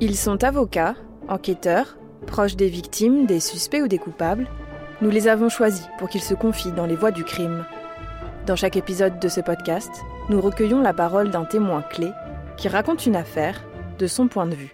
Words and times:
Ils 0.00 0.16
sont 0.16 0.44
avocats, 0.44 0.94
enquêteurs, 1.28 1.98
proches 2.24 2.54
des 2.54 2.68
victimes, 2.68 3.26
des 3.26 3.40
suspects 3.40 3.82
ou 3.82 3.88
des 3.88 3.98
coupables. 3.98 4.46
Nous 5.00 5.10
les 5.10 5.26
avons 5.26 5.48
choisis 5.48 5.88
pour 5.98 6.08
qu'ils 6.08 6.22
se 6.22 6.34
confient 6.34 6.70
dans 6.70 6.86
les 6.86 6.94
voies 6.94 7.10
du 7.10 7.24
crime. 7.24 7.66
Dans 8.46 8.54
chaque 8.54 8.76
épisode 8.76 9.18
de 9.18 9.28
ce 9.28 9.40
podcast, 9.40 9.90
nous 10.28 10.40
recueillons 10.40 10.80
la 10.80 10.94
parole 10.94 11.32
d'un 11.32 11.44
témoin 11.44 11.82
clé 11.82 12.12
qui 12.56 12.68
raconte 12.68 13.06
une 13.06 13.16
affaire 13.16 13.64
de 13.98 14.06
son 14.06 14.28
point 14.28 14.46
de 14.46 14.54
vue. 14.54 14.72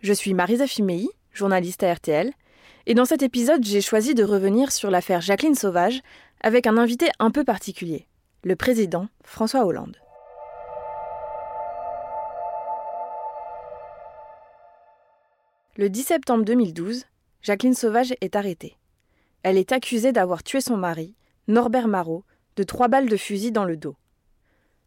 Je 0.00 0.12
suis 0.12 0.32
Marisa 0.32 0.68
Fimei, 0.68 1.08
journaliste 1.32 1.82
à 1.82 1.92
RTL, 1.92 2.30
et 2.86 2.94
dans 2.94 3.04
cet 3.04 3.24
épisode, 3.24 3.64
j'ai 3.64 3.80
choisi 3.80 4.14
de 4.14 4.22
revenir 4.22 4.70
sur 4.70 4.92
l'affaire 4.92 5.22
Jacqueline 5.22 5.56
Sauvage 5.56 6.02
avec 6.40 6.68
un 6.68 6.78
invité 6.78 7.08
un 7.18 7.32
peu 7.32 7.42
particulier, 7.42 8.06
le 8.44 8.54
président 8.54 9.08
François 9.24 9.66
Hollande. 9.66 9.96
Le 15.78 15.90
10 15.90 16.04
septembre 16.04 16.42
2012, 16.46 17.04
Jacqueline 17.42 17.74
Sauvage 17.74 18.14
est 18.22 18.34
arrêtée. 18.34 18.78
Elle 19.42 19.58
est 19.58 19.72
accusée 19.72 20.10
d'avoir 20.10 20.42
tué 20.42 20.62
son 20.62 20.78
mari, 20.78 21.14
Norbert 21.48 21.86
Marot, 21.86 22.24
de 22.56 22.62
trois 22.62 22.88
balles 22.88 23.10
de 23.10 23.16
fusil 23.18 23.52
dans 23.52 23.66
le 23.66 23.76
dos. 23.76 23.94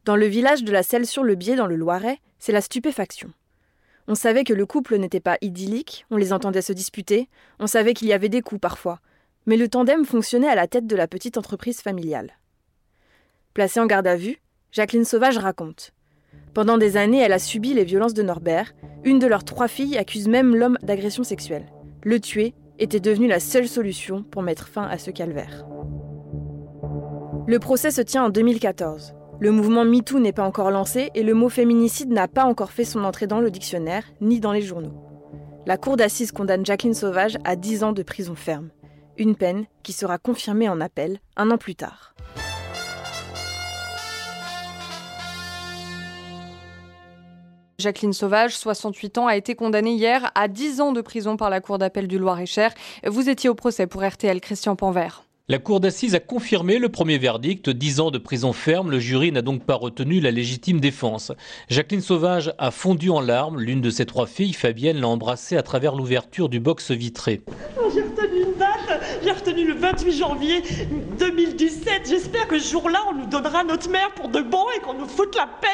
Dans 0.05 0.15
le 0.15 0.25
village 0.25 0.63
de 0.63 0.71
la 0.71 0.81
Selle-sur-le-Biais, 0.81 1.57
dans 1.57 1.67
le 1.67 1.75
Loiret, 1.75 2.17
c'est 2.39 2.51
la 2.51 2.61
stupéfaction. 2.61 3.31
On 4.07 4.15
savait 4.15 4.43
que 4.43 4.53
le 4.53 4.65
couple 4.65 4.97
n'était 4.97 5.19
pas 5.19 5.37
idyllique, 5.41 6.07
on 6.09 6.17
les 6.17 6.33
entendait 6.33 6.63
se 6.63 6.73
disputer, 6.73 7.29
on 7.59 7.67
savait 7.67 7.93
qu'il 7.93 8.07
y 8.07 8.13
avait 8.13 8.27
des 8.27 8.41
coups 8.41 8.59
parfois, 8.59 8.99
mais 9.45 9.57
le 9.57 9.69
tandem 9.69 10.05
fonctionnait 10.05 10.49
à 10.49 10.55
la 10.55 10.67
tête 10.67 10.87
de 10.87 10.95
la 10.95 11.07
petite 11.07 11.37
entreprise 11.37 11.81
familiale. 11.81 12.39
Placée 13.53 13.79
en 13.79 13.85
garde 13.85 14.07
à 14.07 14.15
vue, 14.15 14.41
Jacqueline 14.71 15.05
Sauvage 15.05 15.37
raconte. 15.37 15.93
Pendant 16.53 16.77
des 16.77 16.97
années, 16.97 17.19
elle 17.19 17.33
a 17.33 17.39
subi 17.39 17.73
les 17.73 17.83
violences 17.83 18.13
de 18.13 18.23
Norbert. 18.23 18.73
Une 19.03 19.19
de 19.19 19.27
leurs 19.27 19.43
trois 19.43 19.67
filles 19.67 19.97
accuse 19.97 20.27
même 20.27 20.55
l'homme 20.55 20.77
d'agression 20.81 21.23
sexuelle. 21.23 21.65
Le 22.03 22.19
tuer 22.19 22.53
était 22.79 22.99
devenu 22.99 23.27
la 23.27 23.39
seule 23.39 23.67
solution 23.67 24.23
pour 24.23 24.41
mettre 24.41 24.67
fin 24.67 24.83
à 24.83 24.97
ce 24.97 25.11
calvaire. 25.11 25.65
Le 27.47 27.59
procès 27.59 27.91
se 27.91 28.01
tient 28.01 28.25
en 28.25 28.29
2014. 28.29 29.13
Le 29.39 29.51
mouvement 29.51 29.85
MeToo 29.85 30.19
n'est 30.19 30.33
pas 30.33 30.43
encore 30.43 30.69
lancé 30.69 31.11
et 31.15 31.23
le 31.23 31.33
mot 31.33 31.49
féminicide 31.49 32.11
n'a 32.11 32.27
pas 32.27 32.43
encore 32.43 32.71
fait 32.71 32.83
son 32.83 33.03
entrée 33.03 33.27
dans 33.27 33.39
le 33.39 33.51
dictionnaire 33.51 34.03
ni 34.21 34.39
dans 34.39 34.51
les 34.51 34.61
journaux. 34.61 34.93
La 35.65 35.77
cour 35.77 35.97
d'assises 35.97 36.31
condamne 36.31 36.65
Jacqueline 36.65 36.93
Sauvage 36.93 37.37
à 37.45 37.55
10 37.55 37.83
ans 37.83 37.93
de 37.93 38.03
prison 38.03 38.35
ferme. 38.35 38.69
Une 39.17 39.35
peine 39.35 39.65
qui 39.83 39.93
sera 39.93 40.17
confirmée 40.17 40.67
en 40.67 40.81
appel 40.81 41.19
un 41.37 41.51
an 41.51 41.57
plus 41.57 41.75
tard. 41.75 42.13
Jacqueline 47.79 48.13
Sauvage, 48.13 48.57
68 48.57 49.17
ans, 49.17 49.27
a 49.27 49.37
été 49.37 49.55
condamnée 49.55 49.93
hier 49.93 50.31
à 50.35 50.47
10 50.47 50.81
ans 50.81 50.91
de 50.91 51.01
prison 51.01 51.37
par 51.37 51.49
la 51.49 51.61
Cour 51.61 51.77
d'appel 51.77 52.07
du 52.07 52.19
Loir-et-Cher. 52.19 52.73
Vous 53.07 53.29
étiez 53.29 53.49
au 53.49 53.55
procès 53.55 53.87
pour 53.87 54.05
RTL, 54.05 54.41
Christian 54.41 54.75
Panvert. 54.75 55.23
La 55.47 55.57
cour 55.57 55.79
d'assises 55.79 56.13
a 56.13 56.19
confirmé 56.19 56.77
le 56.77 56.89
premier 56.89 57.17
verdict, 57.17 57.71
10 57.71 58.01
ans 58.01 58.11
de 58.11 58.19
prison 58.19 58.53
ferme. 58.53 58.91
Le 58.91 58.99
jury 58.99 59.31
n'a 59.31 59.41
donc 59.41 59.63
pas 59.63 59.73
retenu 59.73 60.19
la 60.19 60.29
légitime 60.29 60.79
défense. 60.79 61.31
Jacqueline 61.69 62.01
Sauvage 62.01 62.53
a 62.59 62.69
fondu 62.69 63.09
en 63.09 63.19
larmes. 63.19 63.59
L'une 63.59 63.81
de 63.81 63.89
ses 63.89 64.05
trois 64.05 64.27
filles, 64.27 64.53
Fabienne, 64.53 64.99
l'a 64.99 65.07
embrassée 65.07 65.57
à 65.57 65.63
travers 65.63 65.95
l'ouverture 65.95 66.49
du 66.49 66.59
box 66.59 66.91
vitré. 66.91 67.41
Oh, 67.81 67.89
j'ai 67.91 68.01
retenu 68.01 68.38
le 69.57 69.73
28 69.73 70.11
janvier 70.11 70.61
2017. 71.19 72.07
J'espère 72.07 72.47
que 72.47 72.59
ce 72.59 72.71
jour-là, 72.71 72.99
on 73.09 73.15
nous 73.15 73.25
donnera 73.25 73.63
notre 73.63 73.89
mère 73.89 74.11
pour 74.13 74.29
de 74.29 74.41
bon 74.41 74.63
et 74.77 74.79
qu'on 74.79 74.93
nous 74.93 75.07
foute 75.07 75.35
la 75.35 75.47
paix. 75.47 75.67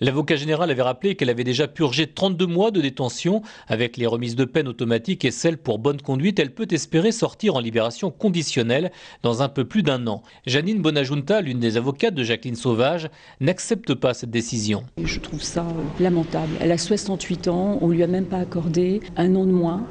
L'avocat 0.00 0.36
général 0.36 0.70
avait 0.70 0.82
rappelé 0.82 1.14
qu'elle 1.14 1.28
avait 1.28 1.44
déjà 1.44 1.68
purgé 1.68 2.06
32 2.06 2.46
mois 2.46 2.70
de 2.70 2.80
détention. 2.80 3.42
Avec 3.66 3.98
les 3.98 4.06
remises 4.06 4.34
de 4.34 4.46
peine 4.46 4.66
automatiques 4.66 5.26
et 5.26 5.30
celles 5.30 5.58
pour 5.58 5.78
bonne 5.78 6.00
conduite, 6.00 6.38
elle 6.38 6.54
peut 6.54 6.66
espérer 6.70 7.12
sortir 7.12 7.56
en 7.56 7.60
libération 7.60 8.10
conditionnelle 8.10 8.90
dans 9.22 9.42
un 9.42 9.50
peu 9.50 9.66
plus 9.66 9.82
d'un 9.82 10.06
an. 10.06 10.22
Janine 10.46 10.80
Bonajunta, 10.80 11.42
l'une 11.42 11.60
des 11.60 11.76
avocates 11.76 12.14
de 12.14 12.24
Jacqueline 12.24 12.56
Sauvage, 12.56 13.10
n'accepte 13.40 13.92
pas 13.92 14.14
cette 14.14 14.30
décision. 14.30 14.84
Je 15.02 15.20
trouve 15.20 15.42
ça 15.42 15.62
euh, 15.62 16.02
lamentable. 16.02 16.52
Elle 16.60 16.72
a 16.72 16.78
68 16.78 17.48
ans, 17.48 17.78
on 17.82 17.88
lui 17.88 18.02
a 18.02 18.06
même 18.06 18.26
pas 18.26 18.38
accordé 18.38 19.00
un 19.16 19.34
an 19.34 19.44
de 19.44 19.52
moins 19.52 19.86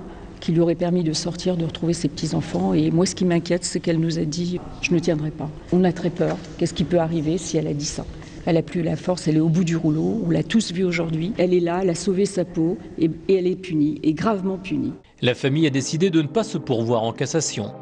qui 0.47 0.53
lui 0.53 0.61
aurait 0.61 0.75
permis 0.75 1.03
de 1.03 1.11
sortir, 1.11 1.57
de 1.57 1.65
retrouver 1.65 1.91
ses 1.91 2.07
petits-enfants. 2.07 2.73
Et 2.73 2.89
moi, 2.89 3.05
ce 3.05 3.15
qui 3.15 3.25
m'inquiète, 3.25 3.65
c'est 3.65 3.81
qu'elle 3.81 3.99
nous 3.99 4.17
a 4.17 4.23
dit 4.23 4.61
Je 4.81 4.93
ne 4.93 4.99
tiendrai 4.99 5.29
pas. 5.29 5.49
On 5.73 5.83
a 5.83 5.91
très 5.91 6.09
peur. 6.09 6.37
Qu'est-ce 6.57 6.73
qui 6.73 6.85
peut 6.85 6.99
arriver 6.99 7.37
si 7.37 7.57
elle 7.57 7.67
a 7.67 7.73
dit 7.73 7.83
ça? 7.83 8.05
Elle 8.45 8.55
n'a 8.55 8.61
plus 8.61 8.81
la 8.81 8.95
force, 8.95 9.27
elle 9.27 9.35
est 9.35 9.41
au 9.41 9.49
bout 9.49 9.65
du 9.65 9.75
rouleau, 9.75 10.21
on 10.25 10.29
l'a 10.29 10.43
tous 10.43 10.71
vu 10.71 10.85
aujourd'hui. 10.85 11.33
Elle 11.37 11.53
est 11.53 11.59
là, 11.59 11.81
elle 11.81 11.89
a 11.89 11.95
sauvé 11.95 12.25
sa 12.25 12.45
peau 12.45 12.77
et, 12.97 13.11
et 13.27 13.33
elle 13.33 13.45
est 13.45 13.57
punie, 13.57 13.99
et 14.03 14.13
gravement 14.13 14.57
punie. 14.57 14.93
La 15.21 15.35
famille 15.35 15.67
a 15.67 15.69
décidé 15.69 16.09
de 16.09 16.21
ne 16.21 16.27
pas 16.27 16.45
se 16.45 16.57
pourvoir 16.57 17.03
en 17.03 17.11
cassation. 17.11 17.73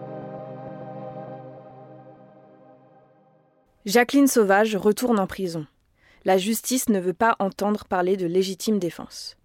Jacqueline 3.85 4.25
Sauvage 4.25 4.75
retourne 4.75 5.19
en 5.19 5.27
prison. 5.27 5.67
La 6.23 6.39
justice 6.39 6.89
ne 6.89 6.99
veut 6.99 7.13
pas 7.13 7.35
entendre 7.37 7.85
parler 7.85 8.17
de 8.17 8.25
légitime 8.25 8.79
défense. 8.79 9.37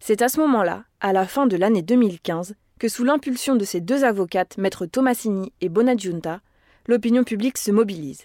C'est 0.00 0.22
à 0.22 0.28
ce 0.28 0.40
moment-là, 0.40 0.84
à 1.00 1.12
la 1.12 1.26
fin 1.26 1.46
de 1.46 1.56
l'année 1.56 1.82
2015, 1.82 2.54
que 2.78 2.88
sous 2.88 3.04
l'impulsion 3.04 3.56
de 3.56 3.64
ses 3.64 3.80
deux 3.80 4.04
avocates, 4.04 4.56
maître 4.58 4.86
Tomasini 4.86 5.52
et 5.60 5.68
Bonadjunta, 5.68 6.40
l'opinion 6.86 7.24
publique 7.24 7.58
se 7.58 7.70
mobilise. 7.70 8.22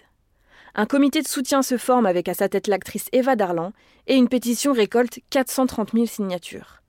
Un 0.76 0.86
comité 0.86 1.22
de 1.22 1.28
soutien 1.28 1.62
se 1.62 1.76
forme 1.76 2.06
avec 2.06 2.28
à 2.28 2.34
sa 2.34 2.48
tête 2.48 2.66
l'actrice 2.66 3.08
Eva 3.12 3.36
Darlan 3.36 3.72
et 4.06 4.16
une 4.16 4.28
pétition 4.28 4.72
récolte 4.72 5.20
430 5.30 5.92
000 5.92 6.06
signatures. 6.06 6.82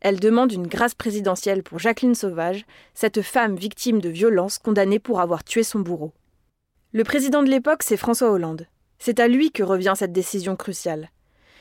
Elle 0.00 0.20
demande 0.20 0.52
une 0.52 0.66
grâce 0.66 0.94
présidentielle 0.94 1.62
pour 1.62 1.78
Jacqueline 1.78 2.14
Sauvage, 2.14 2.66
cette 2.94 3.22
femme 3.22 3.56
victime 3.56 4.00
de 4.00 4.08
violences 4.08 4.58
condamnée 4.58 4.98
pour 4.98 5.20
avoir 5.20 5.44
tué 5.44 5.62
son 5.62 5.80
bourreau. 5.80 6.12
Le 6.92 7.04
président 7.04 7.42
de 7.42 7.50
l'époque, 7.50 7.82
c'est 7.84 7.96
François 7.96 8.30
Hollande. 8.30 8.66
C'est 8.98 9.20
à 9.20 9.28
lui 9.28 9.50
que 9.50 9.62
revient 9.62 9.94
cette 9.96 10.12
décision 10.12 10.56
cruciale. 10.56 11.10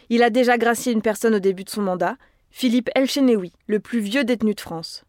Il 0.09 0.23
a 0.23 0.29
déjà 0.29 0.57
gracié 0.57 0.91
une 0.91 1.01
personne 1.01 1.35
au 1.35 1.39
début 1.39 1.63
de 1.63 1.69
son 1.69 1.83
mandat, 1.83 2.17
Philippe 2.51 2.89
Elchenewi, 2.95 3.53
le 3.67 3.79
plus 3.79 4.01
vieux 4.01 4.25
détenu 4.25 4.53
de 4.53 4.59
France. 4.59 5.05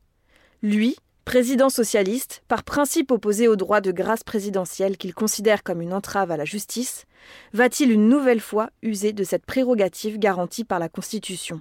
Lui, 0.62 0.96
président 1.24 1.70
socialiste, 1.70 2.42
par 2.46 2.62
principe 2.62 3.10
opposé 3.10 3.48
au 3.48 3.56
droit 3.56 3.80
de 3.80 3.90
grâce 3.90 4.22
présidentielle 4.22 4.96
qu'il 4.96 5.12
considère 5.12 5.64
comme 5.64 5.82
une 5.82 5.92
entrave 5.92 6.30
à 6.30 6.36
la 6.36 6.44
justice, 6.44 7.04
va-t-il 7.52 7.90
une 7.90 8.08
nouvelle 8.08 8.40
fois 8.40 8.70
user 8.82 9.12
de 9.12 9.24
cette 9.24 9.44
prérogative 9.44 10.18
garantie 10.18 10.64
par 10.64 10.78
la 10.78 10.88
Constitution? 10.88 11.60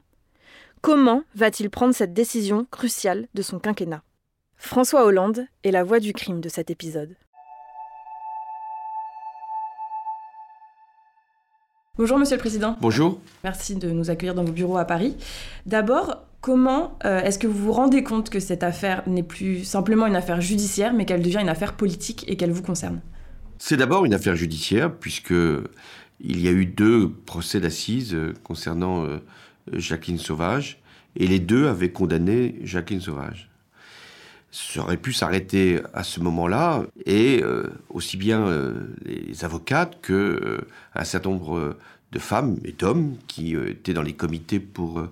Comment 0.81 1.23
va-t-il 1.35 1.69
prendre 1.69 1.95
cette 1.95 2.13
décision 2.13 2.65
cruciale 2.71 3.27
de 3.33 3.41
son 3.41 3.59
quinquennat? 3.59 4.03
François 4.57 5.03
Hollande 5.03 5.47
est 5.63 5.71
la 5.71 5.83
voix 5.83 5.99
du 5.99 6.13
crime 6.13 6.41
de 6.41 6.49
cet 6.49 6.69
épisode. 6.69 7.17
Bonjour 12.01 12.17
Monsieur 12.17 12.37
le 12.37 12.41
Président. 12.41 12.75
Bonjour. 12.81 13.21
Merci 13.43 13.75
de 13.75 13.91
nous 13.91 14.09
accueillir 14.09 14.33
dans 14.33 14.43
vos 14.43 14.51
bureaux 14.51 14.77
à 14.77 14.85
Paris. 14.85 15.15
D'abord, 15.67 16.25
comment 16.41 16.97
euh, 17.05 17.21
est-ce 17.21 17.37
que 17.37 17.45
vous 17.45 17.65
vous 17.65 17.71
rendez 17.71 18.01
compte 18.01 18.31
que 18.31 18.39
cette 18.39 18.63
affaire 18.63 19.03
n'est 19.05 19.21
plus 19.21 19.63
simplement 19.63 20.07
une 20.07 20.15
affaire 20.15 20.41
judiciaire, 20.41 20.95
mais 20.95 21.05
qu'elle 21.05 21.21
devient 21.21 21.41
une 21.41 21.47
affaire 21.47 21.73
politique 21.73 22.25
et 22.27 22.37
qu'elle 22.37 22.49
vous 22.49 22.63
concerne? 22.63 23.01
C'est 23.59 23.77
d'abord 23.77 24.03
une 24.03 24.15
affaire 24.15 24.35
judiciaire, 24.35 24.91
puisque 24.91 25.29
il 25.29 26.41
y 26.41 26.47
a 26.47 26.51
eu 26.51 26.65
deux 26.65 27.07
procès 27.07 27.59
d'assises 27.59 28.15
euh, 28.15 28.33
concernant 28.43 29.05
euh, 29.05 29.19
Jacqueline 29.71 30.17
Sauvage, 30.17 30.81
et 31.15 31.27
les 31.27 31.37
deux 31.37 31.67
avaient 31.67 31.91
condamné 31.91 32.55
Jacqueline 32.63 33.01
Sauvage 33.01 33.50
aurait 34.77 34.97
pu 34.97 35.13
s'arrêter 35.13 35.79
à 35.93 36.03
ce 36.03 36.19
moment-là, 36.19 36.83
et 37.05 37.41
euh, 37.41 37.69
aussi 37.89 38.17
bien 38.17 38.41
euh, 38.41 38.73
les 39.05 39.45
avocates 39.45 39.99
que 40.01 40.13
euh, 40.13 40.67
un 40.95 41.03
certain 41.03 41.29
nombre 41.29 41.77
de 42.11 42.19
femmes 42.19 42.57
et 42.65 42.73
d'hommes 42.73 43.15
qui 43.27 43.55
étaient 43.55 43.93
dans 43.93 44.01
les 44.01 44.13
comités 44.13 44.59
pour 44.59 45.07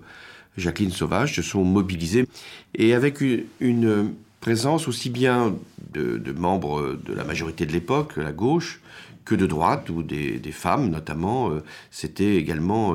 Jacqueline 0.58 0.90
Sauvage 0.90 1.36
se 1.36 1.42
sont 1.42 1.64
mobilisés, 1.64 2.26
et 2.74 2.94
avec 2.94 3.22
une, 3.60 4.14
présence 4.40 4.88
aussi 4.88 5.10
bien 5.10 5.54
de, 5.92 6.32
membres 6.32 6.98
de 7.04 7.12
la 7.12 7.24
majorité 7.24 7.66
de 7.66 7.72
l'époque, 7.72 8.16
la 8.16 8.32
gauche, 8.32 8.80
que 9.26 9.34
de 9.34 9.46
droite, 9.46 9.90
ou 9.90 10.02
des, 10.02 10.38
des 10.38 10.52
femmes 10.52 10.88
notamment, 10.88 11.50
s'étaient 11.90 12.36
également 12.36 12.94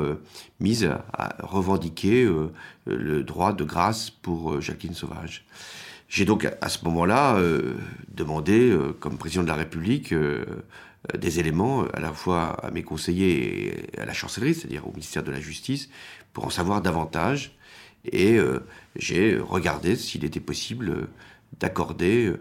mises 0.59 0.89
à 1.13 1.35
revendiquer 1.43 2.27
le 2.87 3.23
droit 3.23 3.53
de 3.53 3.63
grâce 3.63 4.09
pour 4.09 4.59
Jacqueline 4.59 4.95
Sauvage. 4.95 5.45
J'ai 6.07 6.25
donc 6.25 6.47
à 6.61 6.69
ce 6.69 6.83
moment-là 6.85 7.37
euh, 7.37 7.73
demandé, 8.13 8.69
euh, 8.69 8.93
comme 8.99 9.17
président 9.17 9.43
de 9.43 9.47
la 9.47 9.55
République, 9.55 10.13
euh, 10.13 10.45
des 11.17 11.39
éléments 11.39 11.85
à 11.93 11.99
la 11.99 12.13
fois 12.13 12.57
à 12.63 12.71
mes 12.71 12.83
conseillers 12.83 13.87
et 13.93 13.99
à 13.99 14.05
la 14.05 14.13
chancellerie, 14.13 14.55
c'est-à-dire 14.55 14.87
au 14.87 14.91
ministère 14.91 15.23
de 15.23 15.31
la 15.31 15.39
Justice, 15.39 15.89
pour 16.33 16.45
en 16.45 16.49
savoir 16.49 16.81
davantage. 16.81 17.55
Et 18.11 18.37
j'ai 18.95 19.37
regardé 19.37 19.95
s'il 19.95 20.25
était 20.25 20.39
possible 20.39 21.07
d'accorder 21.59 22.33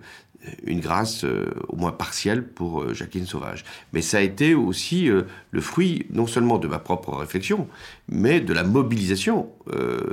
une 0.62 0.80
grâce 0.80 1.24
au 1.24 1.76
moins 1.76 1.92
partielle 1.92 2.46
pour 2.46 2.92
Jacqueline 2.92 3.24
Sauvage. 3.24 3.64
Mais 3.94 4.02
ça 4.02 4.18
a 4.18 4.20
été 4.20 4.54
aussi 4.54 5.08
le 5.08 5.60
fruit 5.60 6.06
non 6.10 6.26
seulement 6.26 6.58
de 6.58 6.68
ma 6.68 6.78
propre 6.78 7.14
réflexion, 7.14 7.66
mais 8.08 8.40
de 8.40 8.52
la 8.52 8.62
mobilisation 8.62 9.50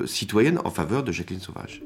citoyenne 0.06 0.59
en 0.63 0.69
faveur 0.69 1.03
de 1.03 1.12
Jacqueline 1.12 1.42
Sauvage. 1.42 1.83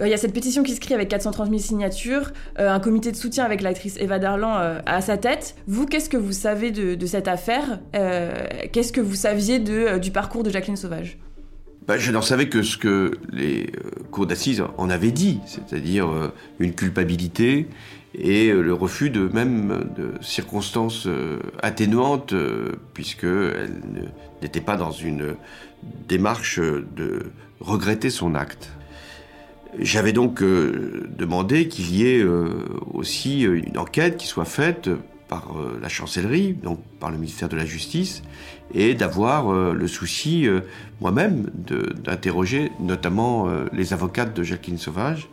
Il 0.00 0.08
y 0.08 0.12
a 0.14 0.16
cette 0.16 0.34
pétition 0.34 0.62
qui 0.62 0.74
se 0.74 0.80
crée 0.80 0.94
avec 0.94 1.08
430 1.08 1.48
000 1.48 1.58
signatures, 1.58 2.32
un 2.56 2.80
comité 2.80 3.12
de 3.12 3.16
soutien 3.16 3.44
avec 3.44 3.62
l'actrice 3.62 3.96
Eva 3.98 4.18
Darlan 4.18 4.80
à 4.84 5.00
sa 5.00 5.16
tête. 5.16 5.54
Vous, 5.66 5.86
qu'est-ce 5.86 6.10
que 6.10 6.16
vous 6.18 6.32
savez 6.32 6.70
de, 6.70 7.06
cette 7.06 7.28
affaire 7.28 7.80
Qu'est-ce 8.72 8.92
que 8.92 9.00
vous 9.00 9.14
saviez 9.14 9.58
du 9.58 10.10
parcours 10.10 10.42
de 10.42 10.50
Jacqueline 10.50 10.76
Sauvage? 10.76 11.18
Bah, 11.86 11.98
je 11.98 12.10
n'en 12.10 12.22
savais 12.22 12.48
que 12.48 12.62
ce 12.62 12.76
que 12.76 13.12
les 13.30 13.66
euh, 13.76 13.90
cours 14.10 14.26
d'assises 14.26 14.64
en 14.76 14.90
avaient 14.90 15.12
dit, 15.12 15.38
c'est-à-dire 15.46 16.08
euh, 16.08 16.32
une 16.58 16.74
culpabilité 16.74 17.68
et 18.12 18.48
euh, 18.48 18.60
le 18.60 18.74
refus 18.74 19.08
de 19.08 19.28
même 19.28 19.92
de 19.96 20.14
circonstances 20.20 21.06
atténuantes, 21.62 22.34
puisqu'elle 22.92 23.70
n'était 24.42 24.60
pas 24.60 24.76
dans 24.76 24.90
une 24.90 25.36
démarche 26.08 26.58
de 26.58 27.26
regretter 27.60 28.10
son 28.10 28.34
acte. 28.34 28.72
J'avais 29.78 30.12
donc 30.12 30.42
demandé 30.42 31.68
qu'il 31.68 31.94
y 31.94 32.06
ait 32.06 32.24
aussi 32.92 33.42
une 33.42 33.76
enquête 33.78 34.16
qui 34.16 34.26
soit 34.26 34.44
faite 34.44 34.88
par 35.28 35.54
la 35.82 35.88
chancellerie, 35.88 36.54
donc 36.54 36.80
par 37.00 37.10
le 37.10 37.18
ministère 37.18 37.48
de 37.48 37.56
la 37.56 37.66
Justice, 37.66 38.22
et 38.74 38.94
d'avoir 38.94 39.52
euh, 39.52 39.72
le 39.72 39.88
souci 39.88 40.46
euh, 40.46 40.60
moi-même 41.00 41.50
d'interroger 42.04 42.72
notamment 42.80 43.48
euh, 43.48 43.66
les 43.72 43.92
avocates 43.92 44.34
de 44.34 44.42
Jacqueline 44.42 44.78
Sauvage, 44.78 45.28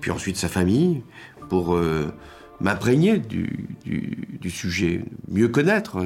puis 0.00 0.10
ensuite 0.10 0.36
sa 0.36 0.48
famille, 0.48 1.02
pour 1.48 1.78
m'imprégner 2.60 3.18
du, 3.18 3.68
sujet, 4.48 5.04
mieux 5.28 5.46
connaître 5.46 5.98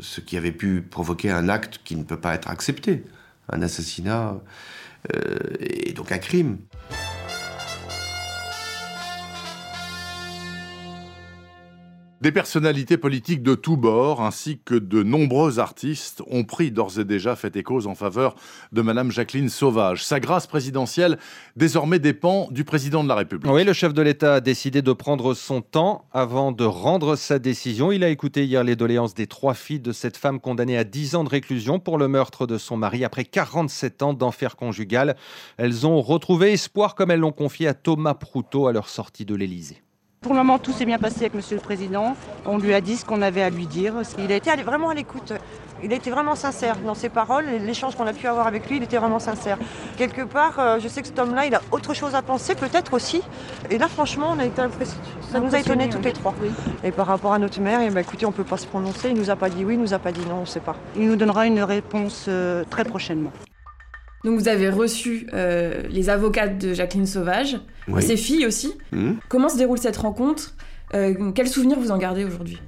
ce 0.00 0.20
qui 0.22 0.38
avait 0.38 0.52
pu 0.52 0.80
provoquer 0.80 1.30
un 1.30 1.48
acte 1.50 1.80
qui 1.84 1.96
ne 1.96 2.04
peut 2.04 2.16
pas 2.16 2.34
être 2.34 2.48
accepté, 2.48 3.04
un 3.50 3.60
assassinat 3.60 4.36
et 5.60 5.92
donc 5.92 6.12
un 6.12 6.18
crime. 6.18 6.58
Des 12.20 12.32
personnalités 12.32 12.96
politiques 12.96 13.44
de 13.44 13.54
tous 13.54 13.76
bords, 13.76 14.22
ainsi 14.22 14.58
que 14.64 14.74
de 14.74 15.04
nombreux 15.04 15.60
artistes, 15.60 16.20
ont 16.26 16.42
pris 16.42 16.72
d'ores 16.72 16.98
et 16.98 17.04
déjà 17.04 17.36
fait 17.36 17.54
et 17.54 17.62
cause 17.62 17.86
en 17.86 17.94
faveur 17.94 18.34
de 18.72 18.82
Madame 18.82 19.12
Jacqueline 19.12 19.48
Sauvage. 19.48 20.04
Sa 20.04 20.18
grâce 20.18 20.48
présidentielle 20.48 21.18
désormais 21.54 22.00
dépend 22.00 22.48
du 22.50 22.64
président 22.64 23.04
de 23.04 23.08
la 23.08 23.14
République. 23.14 23.52
Oui, 23.52 23.62
le 23.62 23.72
chef 23.72 23.94
de 23.94 24.02
l'État 24.02 24.34
a 24.34 24.40
décidé 24.40 24.82
de 24.82 24.92
prendre 24.92 25.32
son 25.32 25.60
temps 25.60 26.08
avant 26.12 26.50
de 26.50 26.64
rendre 26.64 27.14
sa 27.14 27.38
décision. 27.38 27.92
Il 27.92 28.02
a 28.02 28.08
écouté 28.08 28.44
hier 28.44 28.64
les 28.64 28.74
doléances 28.74 29.14
des 29.14 29.28
trois 29.28 29.54
filles 29.54 29.78
de 29.78 29.92
cette 29.92 30.16
femme 30.16 30.40
condamnée 30.40 30.76
à 30.76 30.82
10 30.82 31.14
ans 31.14 31.22
de 31.22 31.28
réclusion 31.28 31.78
pour 31.78 31.98
le 31.98 32.08
meurtre 32.08 32.48
de 32.48 32.58
son 32.58 32.76
mari 32.76 33.04
après 33.04 33.26
47 33.26 34.02
ans 34.02 34.12
d'enfer 34.12 34.56
conjugal. 34.56 35.14
Elles 35.56 35.86
ont 35.86 36.02
retrouvé 36.02 36.52
espoir 36.52 36.96
comme 36.96 37.12
elles 37.12 37.20
l'ont 37.20 37.30
confié 37.30 37.68
à 37.68 37.74
Thomas 37.74 38.14
Proutot 38.14 38.66
à 38.66 38.72
leur 38.72 38.88
sortie 38.88 39.24
de 39.24 39.36
l'Élysée. 39.36 39.82
Pour 40.20 40.32
le 40.32 40.38
moment, 40.38 40.58
tout 40.58 40.72
s'est 40.72 40.84
bien 40.84 40.98
passé 40.98 41.20
avec 41.20 41.34
Monsieur 41.34 41.54
le 41.54 41.62
Président. 41.62 42.16
On 42.44 42.58
lui 42.58 42.74
a 42.74 42.80
dit 42.80 42.96
ce 42.96 43.04
qu'on 43.04 43.22
avait 43.22 43.42
à 43.42 43.50
lui 43.50 43.66
dire. 43.66 43.94
Il 44.18 44.32
a 44.32 44.36
été 44.36 44.50
vraiment 44.62 44.90
à 44.90 44.94
l'écoute. 44.94 45.32
Il 45.82 45.92
a 45.92 45.96
été 45.96 46.10
vraiment 46.10 46.34
sincère 46.34 46.76
dans 46.78 46.96
ses 46.96 47.08
paroles. 47.08 47.44
L'échange 47.64 47.94
qu'on 47.94 48.06
a 48.06 48.12
pu 48.12 48.26
avoir 48.26 48.48
avec 48.48 48.68
lui, 48.68 48.78
il 48.78 48.82
était 48.82 48.96
vraiment 48.98 49.20
sincère. 49.20 49.58
Quelque 49.96 50.22
part, 50.22 50.58
euh, 50.58 50.80
je 50.80 50.88
sais 50.88 51.02
que 51.02 51.06
cet 51.06 51.20
homme-là, 51.20 51.46
il 51.46 51.54
a 51.54 51.62
autre 51.70 51.94
chose 51.94 52.16
à 52.16 52.22
penser, 52.22 52.56
peut-être 52.56 52.94
aussi. 52.94 53.22
Et 53.70 53.78
là, 53.78 53.86
franchement, 53.86 54.34
on 54.36 54.40
a 54.40 54.44
été 54.44 54.60
ça 55.30 55.38
nous 55.38 55.54
a 55.54 55.60
étonnés 55.60 55.88
toutes 55.88 56.04
les 56.04 56.12
trois. 56.12 56.34
Et 56.82 56.90
par 56.90 57.06
rapport 57.06 57.32
à 57.32 57.38
notre 57.38 57.60
mère, 57.60 57.80
eh 57.80 57.90
ben, 57.90 58.00
écoutez, 58.00 58.26
on 58.26 58.30
ne 58.30 58.34
peut 58.34 58.42
pas 58.42 58.56
se 58.56 58.66
prononcer. 58.66 59.10
Il 59.10 59.16
nous 59.16 59.30
a 59.30 59.36
pas 59.36 59.48
dit 59.48 59.64
oui, 59.64 59.74
il 59.74 59.80
nous 59.80 59.94
a 59.94 60.00
pas 60.00 60.10
dit 60.10 60.26
non, 60.28 60.38
on 60.38 60.40
ne 60.40 60.46
sait 60.46 60.58
pas. 60.58 60.74
Il 60.96 61.06
nous 61.06 61.16
donnera 61.16 61.46
une 61.46 61.62
réponse 61.62 62.24
euh, 62.26 62.64
très 62.68 62.84
prochainement. 62.84 63.30
Donc 64.24 64.38
vous 64.38 64.48
avez 64.48 64.68
reçu 64.68 65.26
euh, 65.32 65.82
les 65.90 66.10
avocates 66.10 66.58
de 66.58 66.74
Jacqueline 66.74 67.06
Sauvage, 67.06 67.58
ses 68.00 68.16
filles 68.16 68.46
aussi. 68.46 68.72
Hmm. 68.92 69.12
Comment 69.28 69.48
se 69.48 69.56
déroule 69.56 69.78
cette 69.78 69.96
rencontre 69.96 70.54
euh, 70.94 71.32
Quels 71.32 71.48
souvenirs 71.48 71.78
vous 71.78 71.90
en 71.90 71.98
gardez 71.98 72.24
aujourd'hui? 72.24 72.60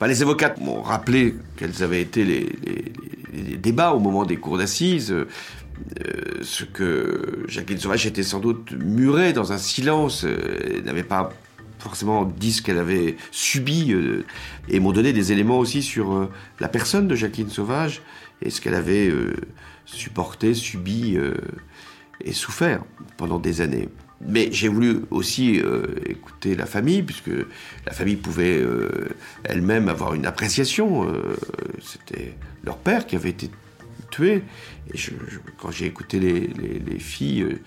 Bah, 0.00 0.06
Les 0.06 0.22
avocates 0.22 0.60
m'ont 0.60 0.82
rappelé 0.82 1.34
quels 1.56 1.82
avaient 1.82 2.00
été 2.00 2.24
les, 2.24 3.56
débats 3.58 3.92
au 3.92 3.98
moment 3.98 4.24
des 4.24 4.36
cours 4.36 4.58
d'assises. 4.58 5.12
Euh, 5.12 5.26
ce 6.42 6.64
que 6.64 7.44
Jacqueline 7.48 7.78
Sauvage 7.78 8.06
était 8.06 8.22
sans 8.22 8.40
doute 8.40 8.72
murée 8.72 9.32
dans 9.32 9.52
un 9.52 9.58
silence, 9.58 10.24
elle 10.24 10.84
n'avait 10.84 11.02
pas 11.02 11.32
forcément 11.82 12.32
ce 12.40 12.62
qu'elle 12.62 12.78
avait 12.78 13.16
subi, 13.30 13.94
et 14.68 14.80
m'ont 14.80 14.92
donné 14.92 15.12
des 15.12 15.32
éléments 15.32 15.58
aussi 15.58 15.82
sur 15.82 16.28
la 16.60 16.68
personne 16.68 17.08
de 17.08 17.14
Jacqueline 17.14 17.50
Sauvage 17.50 18.02
et 18.40 18.50
ce 18.50 18.60
qu'elle 18.60 18.74
avait 18.74 19.10
supporté, 19.84 20.54
subi 20.54 21.16
euh, 21.16 21.34
et 22.24 22.32
souffert 22.32 22.82
pendant 23.16 23.38
des 23.38 23.60
années. 23.60 23.88
Mais 24.24 24.50
j'ai 24.52 24.68
voulu 24.68 25.00
aussi 25.10 25.60
euh, 25.60 25.86
écouter 26.06 26.54
la 26.54 26.66
famille, 26.66 27.02
puisque 27.02 27.30
la 27.86 27.92
famille 27.92 28.16
pouvait 28.16 28.58
euh, 28.60 29.08
elle-même 29.44 29.88
avoir 29.88 30.14
une 30.14 30.26
appréciation. 30.26 31.12
C'était 31.80 32.34
leur 32.62 32.78
père 32.78 33.06
qui 33.06 33.16
avait 33.16 33.30
été 33.30 33.50
tué. 34.10 34.44
Et 34.94 34.98
quand 35.58 35.72
j'ai 35.72 35.86
écouté 35.86 36.20
les, 36.20 36.98
filles, 37.00 37.58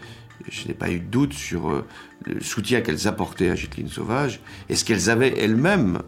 je 0.50 0.68
n'ai 0.68 0.74
pas 0.74 0.92
eu 0.92 1.00
de 1.00 1.06
doute 1.06 1.34
sur 1.34 1.84
le 2.26 2.42
soutien 2.42 2.82
qu'elles 2.82 3.08
apportaient 3.08 3.50
à 3.50 3.56
Jacqueline 3.56 3.88
Sauvage 3.88 4.40
et 4.70 4.76
ce 4.76 4.86
qu'elles 4.86 5.10
avaient 5.10 5.38
elles-mêmes 5.38 6.00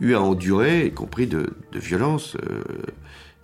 eu 0.00 0.14
à 0.14 0.20
endurer, 0.20 0.86
y 0.86 0.92
compris 0.92 1.26
de, 1.26 1.52
de 1.72 1.78
violences 1.78 2.36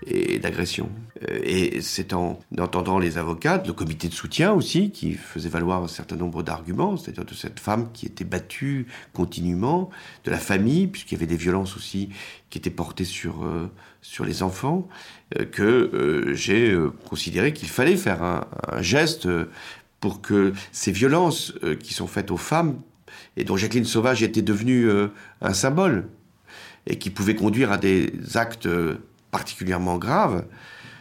et 0.05 0.39
d'agression. 0.39 0.91
Euh, 1.29 1.39
et 1.43 1.81
c'est 1.81 2.13
en 2.13 2.39
entendant 2.59 2.99
les 2.99 3.19
avocats, 3.19 3.63
le 3.67 3.73
comité 3.73 4.09
de 4.09 4.13
soutien 4.13 4.53
aussi, 4.53 4.91
qui 4.91 5.15
faisait 5.15 5.49
valoir 5.49 5.83
un 5.83 5.89
certain 5.89 6.17
nombre 6.17 6.43
d'arguments, 6.43 6.97
c'est-à-dire 6.97 7.25
de 7.25 7.35
cette 7.35 7.61
femme 7.61 7.91
qui 7.93 8.07
était 8.07 8.25
battue 8.25 8.87
continuellement, 9.13 9.91
de 10.25 10.31
la 10.31 10.39
famille, 10.39 10.87
puisqu'il 10.87 11.15
y 11.15 11.19
avait 11.19 11.27
des 11.27 11.37
violences 11.37 11.77
aussi 11.77 12.11
qui 12.51 12.59
étaient 12.59 12.71
portées 12.71 13.05
sur, 13.05 13.45
euh, 13.45 13.71
sur 14.03 14.25
les 14.25 14.43
enfants, 14.43 14.89
euh, 15.39 15.45
que 15.45 16.33
j'ai 16.35 16.77
considéré 17.09 17.53
qu'il 17.53 17.69
fallait 17.69 17.97
faire 17.97 18.23
un, 18.23 18.47
un, 18.71 18.83
geste 18.83 19.29
pour 20.01 20.21
que 20.21 20.53
ces 20.73 20.93
violences 20.93 21.55
qui 21.81 21.95
sont 21.95 22.07
faites 22.07 22.31
aux 22.31 22.37
femmes, 22.37 22.81
et 23.37 23.45
dont 23.45 23.57
Jacqueline 23.57 23.85
Sauvage 23.85 24.23
était 24.23 24.43
devenue 24.43 24.89
un 25.41 25.53
symbole, 25.55 26.09
et 26.87 26.99
qui 26.99 27.11
pouvaient 27.11 27.35
conduire 27.35 27.73
à 27.73 27.79
des 27.79 28.13
actes 28.35 28.69
particulièrement 29.31 29.99
grave, 29.99 30.45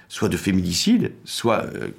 soit 0.08 0.29
de 0.29 0.38
féminicide, 0.38 1.12
soit 1.24 1.65
euh, 1.65 1.89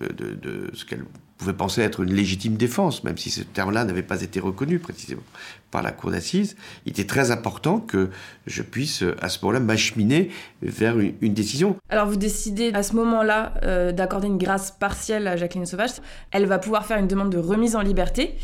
de, 0.00 0.70
ce 0.74 0.84
qu'elle 0.84 1.04
pouvait 1.38 1.52
penser 1.52 1.82
être 1.82 2.02
une 2.02 2.14
légitime 2.14 2.56
défense, 2.56 3.04
même 3.04 3.18
si 3.18 3.30
ce 3.30 3.42
terme-là 3.42 3.84
n'avait 3.84 4.02
pas 4.02 4.22
été 4.22 4.40
reconnu 4.40 4.78
précisément 4.78 5.22
par 5.70 5.82
la 5.82 5.92
cour 5.92 6.10
d'assises, 6.10 6.56
il 6.86 6.92
était 6.92 7.04
très 7.04 7.30
important 7.30 7.78
que 7.78 8.08
je 8.46 8.62
puisse 8.62 9.04
à 9.20 9.28
ce 9.28 9.38
moment-là 9.42 9.60
m'acheminer 9.60 10.30
vers 10.62 10.98
une, 10.98 11.34
décision. 11.34 11.76
Alors 11.90 12.06
vous 12.06 12.16
décidez 12.16 12.72
à 12.72 12.82
ce 12.82 12.94
moment-là 12.94 13.54
euh, 13.62 13.92
d'accorder 13.92 14.28
une 14.28 14.38
grâce 14.38 14.70
partielle 14.70 15.26
à 15.26 15.36
Jacqueline 15.36 15.66
Sauvage. 15.66 15.90
Elle 16.30 16.46
va 16.46 16.58
pouvoir 16.58 16.86
faire 16.86 16.96
une 16.98 17.08
demande 17.08 17.30
de 17.30 17.38
remise 17.38 17.76
en 17.76 17.82
liberté. 17.82 18.36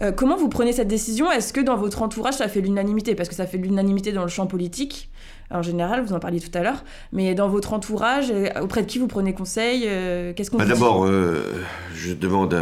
Euh, 0.00 0.12
comment 0.12 0.36
vous 0.36 0.48
prenez 0.48 0.72
cette 0.72 0.88
décision? 0.88 1.30
Est-ce 1.30 1.52
que 1.52 1.60
dans 1.60 1.76
votre 1.76 2.02
entourage, 2.02 2.34
ça 2.34 2.48
fait 2.48 2.60
l'unanimité? 2.60 3.14
Parce 3.14 3.28
que 3.28 3.34
ça 3.34 3.46
fait 3.46 3.58
l'unanimité 3.58 4.12
dans 4.12 4.22
le 4.22 4.28
champ 4.28 4.46
politique, 4.46 5.08
en 5.50 5.62
général, 5.62 6.04
vous 6.04 6.12
en 6.12 6.18
parliez 6.18 6.40
tout 6.40 6.56
à 6.56 6.62
l'heure. 6.62 6.84
Mais 7.12 7.34
dans 7.34 7.48
votre 7.48 7.72
entourage, 7.72 8.30
euh, 8.30 8.48
auprès 8.60 8.82
de 8.82 8.86
qui 8.86 8.98
vous 8.98 9.06
prenez 9.06 9.32
conseil 9.32 9.84
euh, 9.86 10.32
Qu'est-ce 10.34 10.50
qu'on 10.50 10.58
bah, 10.58 10.66
D'abord, 10.66 11.06
je 11.06 12.12
demande 12.12 12.54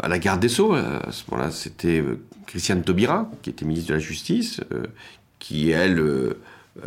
à, 0.00 0.08
la 0.08 0.18
garde 0.18 0.40
des 0.40 0.48
Sceaux. 0.48 0.74
À 0.74 1.10
ce 1.10 1.24
moment-là, 1.30 1.50
c'était 1.50 2.04
Christiane 2.46 2.82
Taubira, 2.82 3.30
qui 3.42 3.50
était 3.50 3.64
ministre 3.64 3.88
de 3.88 3.94
la 3.94 4.00
Justice, 4.00 4.60
qui, 5.38 5.70
elle, 5.70 6.04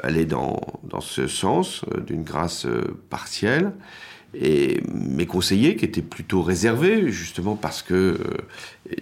allait 0.02 0.26
dans, 0.26 0.62
dans 0.84 1.02
ce 1.02 1.28
sens 1.28 1.84
d'une 2.08 2.24
grâce 2.24 2.66
partielle 3.10 3.74
et 4.34 4.82
mes 4.92 5.26
conseillers 5.26 5.76
qui 5.76 5.86
étaient 5.86 6.02
plutôt 6.02 6.42
réservés, 6.42 7.12
justement 7.12 7.56
parce 7.56 7.84
que 7.84 7.94
euh, 7.94 8.18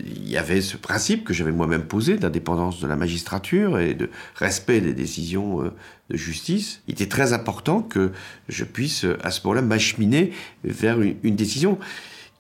il 0.06 0.30
y 0.30 0.38
avait 0.38 0.62
ce 0.62 0.76
principe 0.78 1.24
que 1.24 1.34
j'avais 1.34 1.52
moi-même 1.52 1.84
posé 1.84 2.18
d'indépendance 2.18 2.82
de 2.82 2.88
la 2.88 2.96
magistrature 2.96 3.80
et 3.80 3.94
de 3.94 4.10
respect 4.36 4.82
des 4.82 4.94
décisions 4.94 5.64
euh, 5.64 5.72
de 6.10 6.18
justice. 6.18 6.82
Il 6.88 6.94
était 6.94 7.08
très 7.08 7.32
important 7.32 7.82
que 7.82 8.12
je 8.50 8.66
puisse 8.66 9.06
à 9.24 9.32
ce 9.32 9.42
moment-là 9.46 9.62
m'acheminer 9.62 10.34
vers 10.66 11.00
une, 11.02 11.36
décision 11.36 11.80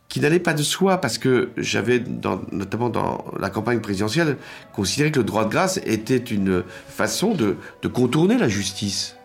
qui 0.09 0.19
n'allait 0.19 0.39
pas 0.39 0.53
de 0.53 0.63
soi 0.63 0.97
parce 0.97 1.17
que 1.17 1.49
j'avais, 1.55 2.03
notamment 2.51 2.89
dans 2.89 3.23
la 3.39 3.49
campagne 3.49 3.79
présidentielle, 3.79 4.35
considéré 4.73 5.11
que 5.11 5.19
le 5.19 5.25
droit 5.25 5.45
de 5.45 5.49
grâce 5.49 5.77
était 5.85 6.17
une 6.17 6.63
façon 6.89 7.33
de 7.33 7.55
contourner 7.87 8.37
la 8.37 8.49
justice. 8.49 9.15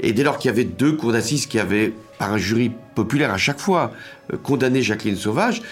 Et 0.00 0.12
dès 0.12 0.22
lors 0.22 0.38
qu'il 0.38 0.48
y 0.48 0.52
avait 0.52 0.64
deux 0.64 0.92
cours 0.92 1.12
d'assises 1.12 1.46
qui 1.46 1.58
avaient, 1.58 1.92
par 2.18 2.32
un 2.32 2.38
jury 2.38 2.70
populaire 2.94 3.32
à 3.32 3.38
chaque 3.38 3.60
fois, 3.60 3.92
euh, 4.32 4.36
condamné 4.36 4.82
Jacqueline 4.82 5.16
Sauvage, 5.16 5.62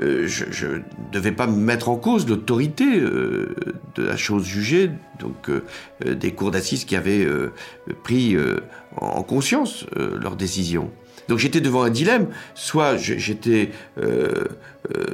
euh, 0.00 0.26
je 0.28 0.66
ne 0.66 0.80
devais 1.12 1.32
pas 1.32 1.48
mettre 1.48 1.88
en 1.88 1.96
cause 1.96 2.28
l'autorité 2.28 2.84
euh, 2.84 3.56
de 3.96 4.04
la 4.04 4.16
chose 4.16 4.44
jugée, 4.44 4.90
donc 5.18 5.50
des 6.04 6.32
cours 6.32 6.52
d'assises 6.52 6.84
qui 6.84 6.96
avaient 6.96 7.26
pris 8.02 8.36
en 8.96 9.22
conscience 9.22 9.84
leur 9.94 10.36
décision. 10.36 10.90
Donc 11.28 11.38
j'étais 11.38 11.60
devant 11.60 11.82
un 11.82 11.90
dilemme, 11.90 12.28
soit 12.54 12.96
j'étais 12.96 13.72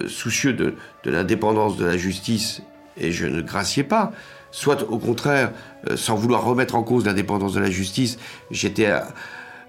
soucieux 0.06 0.52
de, 0.52 0.74
de 1.02 1.10
l'indépendance 1.10 1.76
de 1.76 1.84
la 1.84 1.96
justice 1.96 2.62
et 2.98 3.10
je 3.12 3.26
ne 3.26 3.42
graciais 3.42 3.82
pas, 3.82 4.12
soit 4.56 4.90
au 4.90 4.98
contraire, 4.98 5.52
sans 5.96 6.16
vouloir 6.16 6.44
remettre 6.44 6.76
en 6.76 6.82
cause 6.82 7.04
l'indépendance 7.04 7.52
de 7.52 7.60
la 7.60 7.70
justice, 7.70 8.18
j'étais 8.50 8.90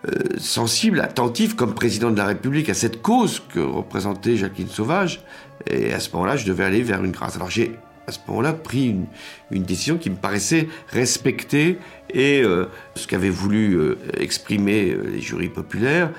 euh, 0.06 0.12
sensible, 0.38 1.01
attentif 1.01 1.56
comme 1.56 1.74
président 1.74 2.12
de 2.12 2.17
la 2.17 2.25
République 2.25 2.70
à 2.70 2.74
cette 2.74 3.01
cause 3.01 3.41
que 3.53 3.60
représentait 3.60 4.38
Jacqueline 4.38 4.70
Sauvage. 4.70 5.22
Et 5.70 5.91
à 5.91 6.00
ce 6.00 6.12
moment-là, 6.12 6.38
je 6.38 6.46
devais 6.46 6.63
aller 6.63 6.84
vers 6.84 7.03
une 7.03 7.12
grâce. 7.12 7.36
Alors 7.36 7.50
j'ai 7.50 7.72
à 8.06 8.12
ce 8.12 8.20
moment-là 8.27 8.53
pris 8.53 8.96
une, 9.51 9.63
décision 9.63 9.98
qui 9.98 10.10
me 10.10 10.15
paraissait 10.15 10.70
respecter 10.89 11.77
et 12.12 12.41
euh, 12.41 12.67
ce 12.96 13.06
qu'avaient 13.08 13.29
voulu 13.29 13.74
euh, 13.74 13.98
exprimer 14.17 14.96
les 15.12 15.20
jurys 15.20 15.50
populaires 15.50 16.12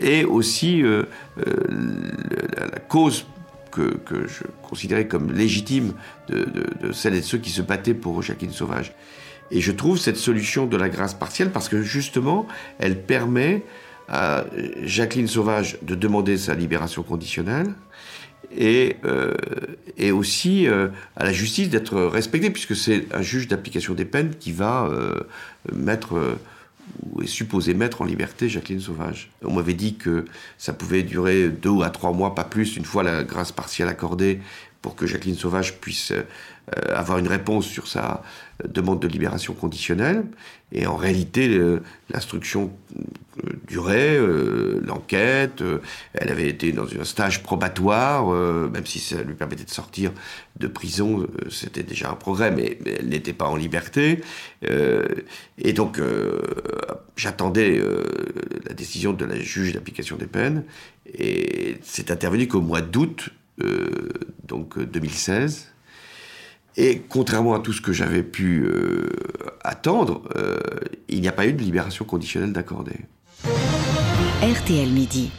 et 0.00 0.24
aussi 0.24 0.82
la, 0.82 2.78
cause 2.88 3.26
que, 3.72 4.26
je 4.28 4.44
considérais 4.62 5.08
comme 5.08 5.32
légitime 5.32 5.94
de, 6.28 6.92
celles 6.92 7.14
et 7.14 7.20
de 7.20 7.24
ceux 7.24 7.38
qui 7.38 7.50
se 7.50 7.62
battaient 7.62 7.94
pour 7.94 8.22
Jacqueline 8.22 8.52
Sauvage. 8.52 8.94
Et 9.50 9.60
je 9.60 9.72
trouve 9.72 9.98
cette 9.98 10.16
solution 10.16 10.66
de 10.66 10.76
la 10.76 10.88
grâce 10.88 11.14
partielle 11.14 11.50
parce 11.50 11.68
que 11.68 11.82
justement, 11.82 12.46
elle 12.78 13.02
permet 13.02 13.62
à 14.08 14.44
Jacqueline 14.82 15.28
Sauvage 15.28 15.78
de 15.82 15.94
demander 15.94 16.36
sa 16.36 16.54
libération 16.54 17.02
conditionnelle 17.02 17.72
et, 18.56 18.96
euh, 19.04 19.34
et 19.96 20.12
aussi 20.12 20.66
euh, 20.66 20.88
à 21.16 21.24
la 21.24 21.32
justice 21.32 21.70
d'être 21.70 22.00
respectée, 22.02 22.50
puisque 22.50 22.76
c'est 22.76 23.06
un 23.12 23.22
juge 23.22 23.48
d'application 23.48 23.94
des 23.94 24.04
peines 24.04 24.34
qui 24.38 24.52
va 24.52 24.86
euh, 24.86 25.20
mettre 25.72 26.36
est 27.22 27.26
supposé 27.26 27.74
mettre 27.74 28.02
en 28.02 28.04
liberté 28.04 28.48
Jacqueline 28.48 28.80
Sauvage. 28.80 29.30
On 29.42 29.54
m'avait 29.54 29.74
dit 29.74 29.96
que 29.96 30.24
ça 30.58 30.72
pouvait 30.72 31.02
durer 31.02 31.48
deux 31.48 31.82
à 31.82 31.90
trois 31.90 32.12
mois, 32.12 32.34
pas 32.34 32.44
plus, 32.44 32.76
une 32.76 32.84
fois 32.84 33.02
la 33.02 33.24
grâce 33.24 33.52
partielle 33.52 33.88
accordée, 33.88 34.40
pour 34.80 34.96
que 34.96 35.06
Jacqueline 35.06 35.36
Sauvage 35.36 35.78
puisse 35.80 36.10
euh, 36.10 36.22
avoir 36.94 37.18
une 37.18 37.28
réponse 37.28 37.66
sur 37.66 37.88
sa 37.88 38.22
demande 38.68 39.00
de 39.00 39.08
libération 39.08 39.54
conditionnelle. 39.54 40.24
Et 40.70 40.86
en 40.86 40.96
réalité, 40.96 41.60
l'instruction 42.08 42.72
euh, 43.44 43.50
durait, 43.68 44.16
euh, 44.16 44.80
l'enquête, 44.86 45.62
elle 46.14 46.30
avait 46.30 46.48
été 46.48 46.72
dans 46.72 46.86
un 46.98 47.04
stage 47.04 47.42
probatoire, 47.42 48.26
même 48.70 48.86
si 48.86 48.98
ça 49.00 49.22
lui 49.22 49.34
permettait 49.34 49.64
de 49.64 49.70
sortir 49.70 50.12
de 50.58 50.66
prison, 50.66 51.26
c'était 51.50 51.82
déjà 51.82 52.10
un 52.10 52.14
progrès, 52.14 52.50
mais, 52.50 52.78
elle 52.98 53.08
n'était 53.08 53.32
pas 53.32 53.46
en 53.46 53.56
liberté. 53.56 54.22
et 54.62 55.72
donc, 55.72 56.00
j'attendais 57.16 57.80
la 58.66 58.74
décision 58.74 59.12
de 59.12 59.24
la 59.24 59.38
juge 59.38 59.72
d'application 59.72 60.16
des 60.16 60.26
peines, 60.26 60.64
et 61.12 61.78
c'est 61.82 62.10
intervenu 62.10 62.48
qu'au 62.48 62.60
mois 62.60 62.80
d'août, 62.80 63.30
donc 64.46 64.78
2016, 64.78 65.71
et 66.76 67.02
contrairement 67.08 67.54
à 67.54 67.60
tout 67.60 67.72
ce 67.72 67.80
que 67.80 67.92
j'avais 67.92 68.22
pu 68.22 68.64
euh, 68.64 69.10
attendre, 69.62 70.22
euh, 70.36 70.58
il 71.08 71.20
n'y 71.20 71.28
a 71.28 71.32
pas 71.32 71.46
eu 71.46 71.52
de 71.52 71.62
libération 71.62 72.04
conditionnelle 72.04 72.52
d'accordé. 72.52 72.92
RTL 74.42 74.88
Midi. 74.88 75.30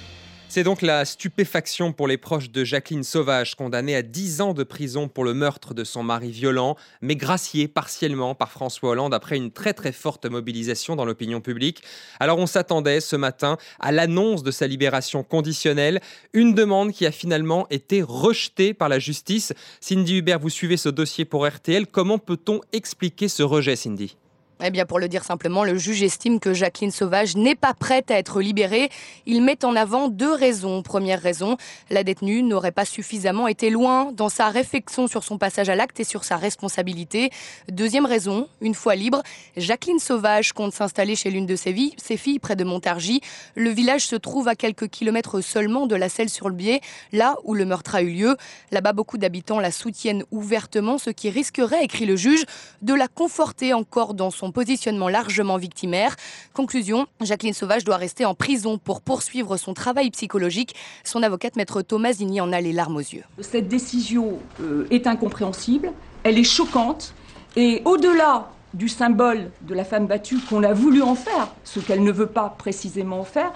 C'est 0.54 0.64
donc 0.64 0.84
la 0.84 1.04
stupéfaction 1.04 1.94
pour 1.94 2.08
les 2.08 2.18
proches 2.18 2.52
de 2.52 2.64
Jacqueline 2.64 3.02
Sauvage, 3.02 3.56
condamnée 3.56 3.96
à 3.96 4.04
10 4.04 4.40
ans 4.42 4.54
de 4.54 4.64
prison 4.64 5.08
pour 5.08 5.24
le 5.24 5.34
meurtre 5.34 5.74
de 5.74 5.84
son 5.84 6.04
mari 6.04 6.30
violent, 6.30 6.76
mais 7.02 7.16
graciée 7.16 7.68
partiellement 7.68 8.36
par 8.36 8.52
François 8.52 8.92
Hollande 8.92 9.16
après 9.16 9.36
une 9.36 9.50
très 9.50 9.74
très 9.74 9.92
forte 9.92 10.28
mobilisation 10.28 10.96
dans 10.96 11.06
l'opinion 11.06 11.42
publique. 11.42 11.82
Alors 12.20 12.38
on 12.38 12.46
s'attendait 12.46 13.02
ce 13.02 13.16
matin 13.16 13.58
à 13.80 13.92
l'annonce 13.92 14.44
de 14.44 14.52
sa 14.52 14.68
libération 14.68 15.24
conditionnelle, 15.24 16.02
une 16.34 16.54
demande 16.54 16.92
qui 16.92 17.08
a 17.08 17.12
finalement 17.12 17.66
été 17.72 18.04
rejetée 18.04 18.76
par 18.76 18.90
la 18.90 19.00
justice. 19.00 19.54
Cindy 19.82 20.18
Hubert, 20.18 20.38
vous 20.38 20.52
suivez 20.52 20.78
ce 20.78 20.90
dossier 20.90 21.26
pour 21.26 21.48
RTL. 21.48 21.88
Comment 21.88 22.20
peut-on 22.20 22.62
expliquer 22.74 23.28
ce 23.28 23.42
rejet, 23.42 23.76
Cindy? 23.76 24.18
Eh 24.66 24.70
bien, 24.70 24.86
pour 24.86 25.00
le 25.00 25.10
dire 25.10 25.26
simplement, 25.26 25.66
le 25.66 25.78
juge 25.78 26.04
estime 26.04 26.40
que 26.40 26.54
Jacqueline 26.54 26.92
Sauvage 26.92 27.36
n'est 27.36 27.56
pas 27.56 27.74
prête 27.74 28.12
à 28.12 28.18
être 28.18 28.40
libérée. 28.40 28.90
Il 29.26 29.42
met 29.42 29.66
en 29.66 29.76
avant 29.76 30.08
deux 30.08 30.34
raisons. 30.34 30.82
Première 30.82 31.22
raison, 31.22 31.58
la 31.90 32.06
détenue 32.06 32.44
n'aurait 32.44 32.72
pas 32.72 32.86
suffisamment 32.86 33.50
été 33.50 33.70
loin 33.70 34.14
dans 34.14 34.30
sa 34.30 34.48
réflexion 34.50 35.08
sur 35.08 35.26
son 35.26 35.38
passage 35.38 35.68
à 35.68 35.76
l'acte 35.76 36.00
et 36.00 36.06
sur 36.06 36.24
sa 36.24 36.38
responsabilité. 36.38 37.30
Deuxième 37.70 38.06
raison, 38.06 38.48
une 38.62 38.74
fois 38.74 38.96
libre, 38.96 39.22
Jacqueline 39.58 40.00
Sauvage 40.00 40.54
compte 40.54 40.74
s'installer 40.74 41.18
chez 41.18 41.30
l'une 41.30 41.46
de 41.46 41.58
ses, 41.58 41.74
filles, 41.74 41.94
ses 41.98 42.16
filles 42.16 42.40
près 42.40 42.56
de 42.56 42.64
Montargis. 42.64 43.20
Le 43.56 43.70
village 43.70 44.08
se 44.08 44.16
trouve 44.16 44.48
à 44.48 44.56
quelques 44.56 44.88
kilomètres 44.88 45.42
seulement 45.42 45.88
de 45.88 45.96
la 45.98 46.08
selle 46.08 46.30
sur 46.30 46.48
le 46.48 46.56
biais, 46.56 46.80
là 47.12 47.36
où 47.44 47.54
le 47.54 47.66
meurtre 47.66 47.96
a 47.96 48.02
eu 48.02 48.12
lieu. 48.12 48.38
Là-bas, 48.72 48.94
beaucoup 48.94 49.18
d'habitants 49.18 49.60
la 49.60 49.72
soutiennent 49.72 50.24
ouvertement, 50.32 50.98
ce 50.98 51.10
qui 51.10 51.30
risquerait, 51.30 51.84
écrit 51.84 52.06
le 52.06 52.16
juge, 52.16 52.46
de 52.82 52.94
la 52.94 53.10
conforter 53.10 53.74
encore 53.74 54.14
dans 54.14 54.32
son 54.32 54.53
positionnement 54.54 55.10
largement 55.10 55.58
victimaire. 55.58 56.16
Conclusion, 56.54 57.08
Jacqueline 57.20 57.54
Sauvage 57.54 57.84
doit 57.84 57.98
rester 57.98 58.24
en 58.24 58.36
prison 58.36 58.78
pour 58.78 59.02
poursuivre 59.02 59.58
son 59.58 59.74
travail 59.74 60.10
psychologique. 60.12 60.76
Son 61.04 61.24
avocate, 61.24 61.58
maître 61.58 61.82
Thomas 61.82 62.14
en 62.40 62.54
a 62.54 62.62
les 62.62 62.72
larmes 62.72 62.96
aux 62.96 63.00
yeux. 63.00 63.24
Cette 63.42 63.68
décision 63.68 64.40
euh, 64.62 64.88
est 64.92 65.08
incompréhensible, 65.08 65.92
elle 66.24 66.38
est 66.38 66.44
choquante, 66.44 67.14
et 67.56 67.82
au-delà 67.86 68.50
du 68.74 68.90
symbole 68.90 69.52
de 69.62 69.74
la 69.74 69.84
femme 69.84 70.08
battue 70.08 70.40
qu'on 70.40 70.64
a 70.64 70.74
voulu 70.74 71.02
en 71.02 71.16
faire, 71.16 71.50
ce 71.64 71.80
qu'elle 71.80 72.04
ne 72.04 72.12
veut 72.12 72.28
pas 72.28 72.56
précisément 72.58 73.20
en 73.20 73.24
faire, 73.24 73.52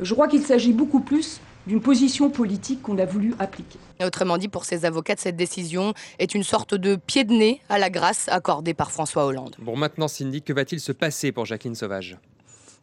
je 0.00 0.14
crois 0.14 0.28
qu'il 0.28 0.42
s'agit 0.42 0.72
beaucoup 0.72 1.00
plus 1.00 1.40
d'une 1.66 1.80
position 1.80 2.30
politique 2.30 2.82
qu'on 2.82 2.98
a 2.98 3.04
voulu 3.04 3.34
appliquer. 3.38 3.78
Autrement 4.02 4.38
dit, 4.38 4.48
pour 4.48 4.64
ces 4.64 4.84
avocates, 4.84 5.20
cette 5.20 5.36
décision 5.36 5.94
est 6.18 6.34
une 6.34 6.42
sorte 6.42 6.74
de 6.74 6.96
pied 6.96 7.24
de 7.24 7.32
nez 7.32 7.60
à 7.68 7.78
la 7.78 7.90
grâce 7.90 8.28
accordée 8.28 8.74
par 8.74 8.90
François 8.90 9.26
Hollande. 9.26 9.56
Bon, 9.58 9.76
maintenant, 9.76 10.08
Cindy, 10.08 10.42
que 10.42 10.52
va-t-il 10.52 10.80
se 10.80 10.92
passer 10.92 11.32
pour 11.32 11.46
Jacqueline 11.46 11.74
Sauvage? 11.74 12.16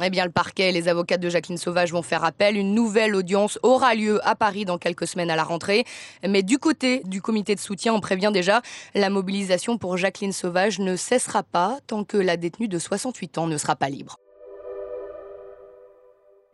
Eh 0.04 0.12
bien, 0.12 0.26
le 0.26 0.32
parquet 0.32 0.70
et 0.70 0.72
les 0.72 0.90
avocats 0.90 1.18
de 1.18 1.28
Jacqueline 1.28 1.58
Sauvage 1.58 1.92
vont 1.92 2.04
faire 2.04 2.24
appel. 2.24 2.56
Une 2.56 2.76
nouvelle 2.76 3.16
audience 3.16 3.58
aura 3.64 3.96
lieu 3.96 4.26
à 4.28 4.36
Paris 4.36 4.64
dans 4.64 4.78
quelques 4.78 5.08
semaines 5.08 5.32
à 5.32 5.36
la 5.36 5.44
rentrée. 5.44 5.86
Mais 6.28 6.44
du 6.44 6.60
côté 6.60 7.02
du 7.06 7.20
comité 7.20 7.56
de 7.56 7.60
soutien, 7.60 7.96
on 7.96 8.00
prévient 8.00 8.30
déjà, 8.32 8.62
la 8.94 9.10
mobilisation 9.10 9.80
pour 9.80 9.98
Jacqueline 9.98 10.34
Sauvage 10.34 10.78
ne 10.78 10.96
cessera 10.96 11.42
pas 11.42 11.80
tant 11.88 12.04
que 12.04 12.18
la 12.18 12.38
détenue 12.38 12.68
de 12.68 12.78
68 12.78 13.40
ans 13.40 13.48
ne 13.48 13.58
sera 13.58 13.76
pas 13.76 13.90
libre. 13.90 14.18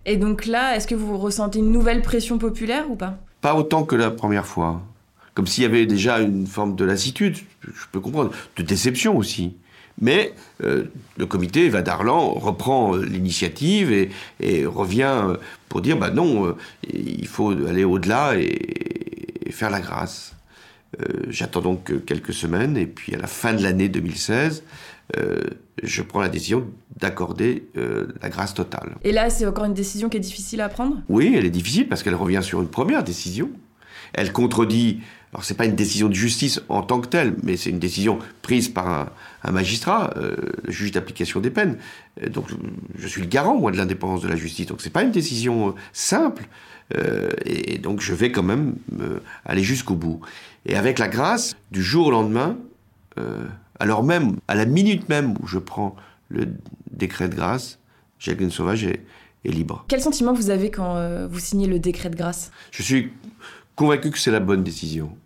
Et 0.05 0.17
donc 0.17 0.45
là, 0.45 0.75
est-ce 0.75 0.87
que 0.87 0.95
vous 0.95 1.17
ressentez 1.17 1.59
une 1.59 1.71
nouvelle 1.71 2.01
pression 2.01 2.37
populaire 2.37 2.89
ou 2.89 2.95
pas? 2.95 3.17
Pas 3.41 3.55
autant 3.55 3.83
que 3.83 3.95
la 3.95 4.11
première 4.11 4.45
fois. 4.45 4.81
Comme 5.33 5.47
s'il 5.47 5.63
y 5.63 5.65
avait 5.65 5.85
déjà 5.85 6.19
une 6.19 6.45
forme 6.45 6.75
de 6.75 6.85
lassitude, 6.85 7.37
je 7.61 7.85
peux 7.91 7.99
comprendre, 7.99 8.31
de 8.57 8.63
déception 8.63 9.17
aussi. 9.17 9.55
Mais 10.01 10.33
euh, 10.63 10.85
le 11.17 11.25
comité 11.25 11.65
Eva 11.65 11.81
Darlan 11.81 12.33
reprend 12.33 12.95
euh, 12.95 13.05
l'initiative 13.05 13.91
et, 14.39 14.65
revient 14.65 15.21
euh, 15.23 15.37
pour 15.69 15.81
dire 15.81 15.97
bah 15.97 16.09
non, 16.09 16.55
il 16.91 17.27
faut 17.27 17.51
aller 17.51 17.83
au-delà 17.83 18.35
et, 18.37 19.51
faire 19.51 19.69
la 19.69 19.81
grâce. 19.81 20.35
J'attends 21.29 21.61
donc 21.61 21.91
quelques 22.05 22.33
semaines 22.33 22.77
et 22.77 22.85
puis 22.85 23.15
à 23.15 23.17
la 23.17 23.27
fin 23.27 23.53
de 23.53 23.63
l'année 23.63 23.89
2016, 23.89 24.61
euh, 24.61 24.92
je 25.83 26.01
prends 26.01 26.21
la 26.21 26.29
décision 26.29 26.65
d'accorder 26.99 27.67
euh, 27.77 28.07
la 28.21 28.29
grâce 28.29 28.53
totale. 28.53 28.95
Et 29.03 29.11
là, 29.11 29.29
c'est 29.29 29.45
encore 29.45 29.65
une 29.65 29.73
décision 29.73 30.09
qui 30.09 30.17
est 30.17 30.21
difficile 30.21 30.61
à 30.61 30.69
prendre? 30.69 30.97
Oui, 31.09 31.33
elle 31.35 31.45
est 31.45 31.49
difficile 31.51 31.87
parce 31.87 32.03
qu'elle 32.03 32.15
revient 32.15 32.41
sur 32.41 32.61
une 32.61 32.67
première 32.67 33.03
décision. 33.03 33.49
Elle 34.13 34.31
contredit, 34.31 35.01
alors 35.31 35.43
c'est 35.43 35.55
pas 35.55 35.65
une 35.65 35.75
décision 35.75 36.07
de 36.07 36.13
justice 36.13 36.61
en 36.69 36.83
tant 36.83 37.01
que 37.01 37.07
telle, 37.07 37.35
mais 37.41 37.57
c'est 37.57 37.71
une 37.71 37.79
décision 37.79 38.19
prise 38.43 38.69
par 38.69 39.11
un, 39.43 39.51
magistrat, 39.51 40.13
euh, 40.17 40.35
le 40.63 40.71
juge 40.71 40.91
d'application 40.91 41.39
des 41.39 41.49
peines. 41.49 41.77
Donc 42.29 42.45
je 42.95 43.07
suis 43.07 43.21
le 43.21 43.27
garant, 43.27 43.57
moi, 43.57 43.71
de 43.71 43.77
l'indépendance 43.77 44.21
de 44.21 44.27
la 44.27 44.35
justice. 44.35 44.67
Donc 44.67 44.81
c'est 44.81 44.91
pas 44.91 45.03
une 45.03 45.11
décision 45.11 45.73
simple. 45.93 46.47
et, 47.45 47.79
donc 47.79 48.01
je 48.01 48.13
vais 48.13 48.31
quand 48.31 48.43
même 48.43 48.75
aller 49.45 49.63
jusqu'au 49.63 49.95
bout. 49.95 50.21
Et 50.67 50.75
avec 50.75 50.99
la 50.99 51.07
grâce, 51.07 51.55
du 51.71 51.81
jour 51.81 52.07
au 52.07 52.11
lendemain, 52.11 52.57
alors 53.79 54.03
même, 54.03 54.37
à 54.47 54.55
la 54.55 54.65
minute 54.65 55.09
même 55.09 55.35
où 55.41 55.47
je 55.47 55.59
prends 55.59 55.95
le 56.29 56.47
décret 56.91 57.29
de 57.29 57.35
grâce, 57.35 57.79
Jacqueline 58.19 58.51
Sauvage 58.51 58.85
est, 58.85 59.01
libre. 59.45 59.83
Quel 59.89 59.99
sentiment 59.99 60.31
vous 60.31 60.51
avez 60.51 60.71
quand 60.71 60.95
euh, 60.95 61.27
vous 61.29 61.39
signez 61.39 61.67
le 61.67 61.77
décret 61.77 62.09
de 62.09 62.15
grâce? 62.15 62.49
Je 62.71 62.81
suis 62.81 63.11
convaincu 63.75 64.09
que 64.09 64.17
c'est 64.17 64.31
la 64.31 64.39
bonne 64.39 64.63
décision. 64.63 65.17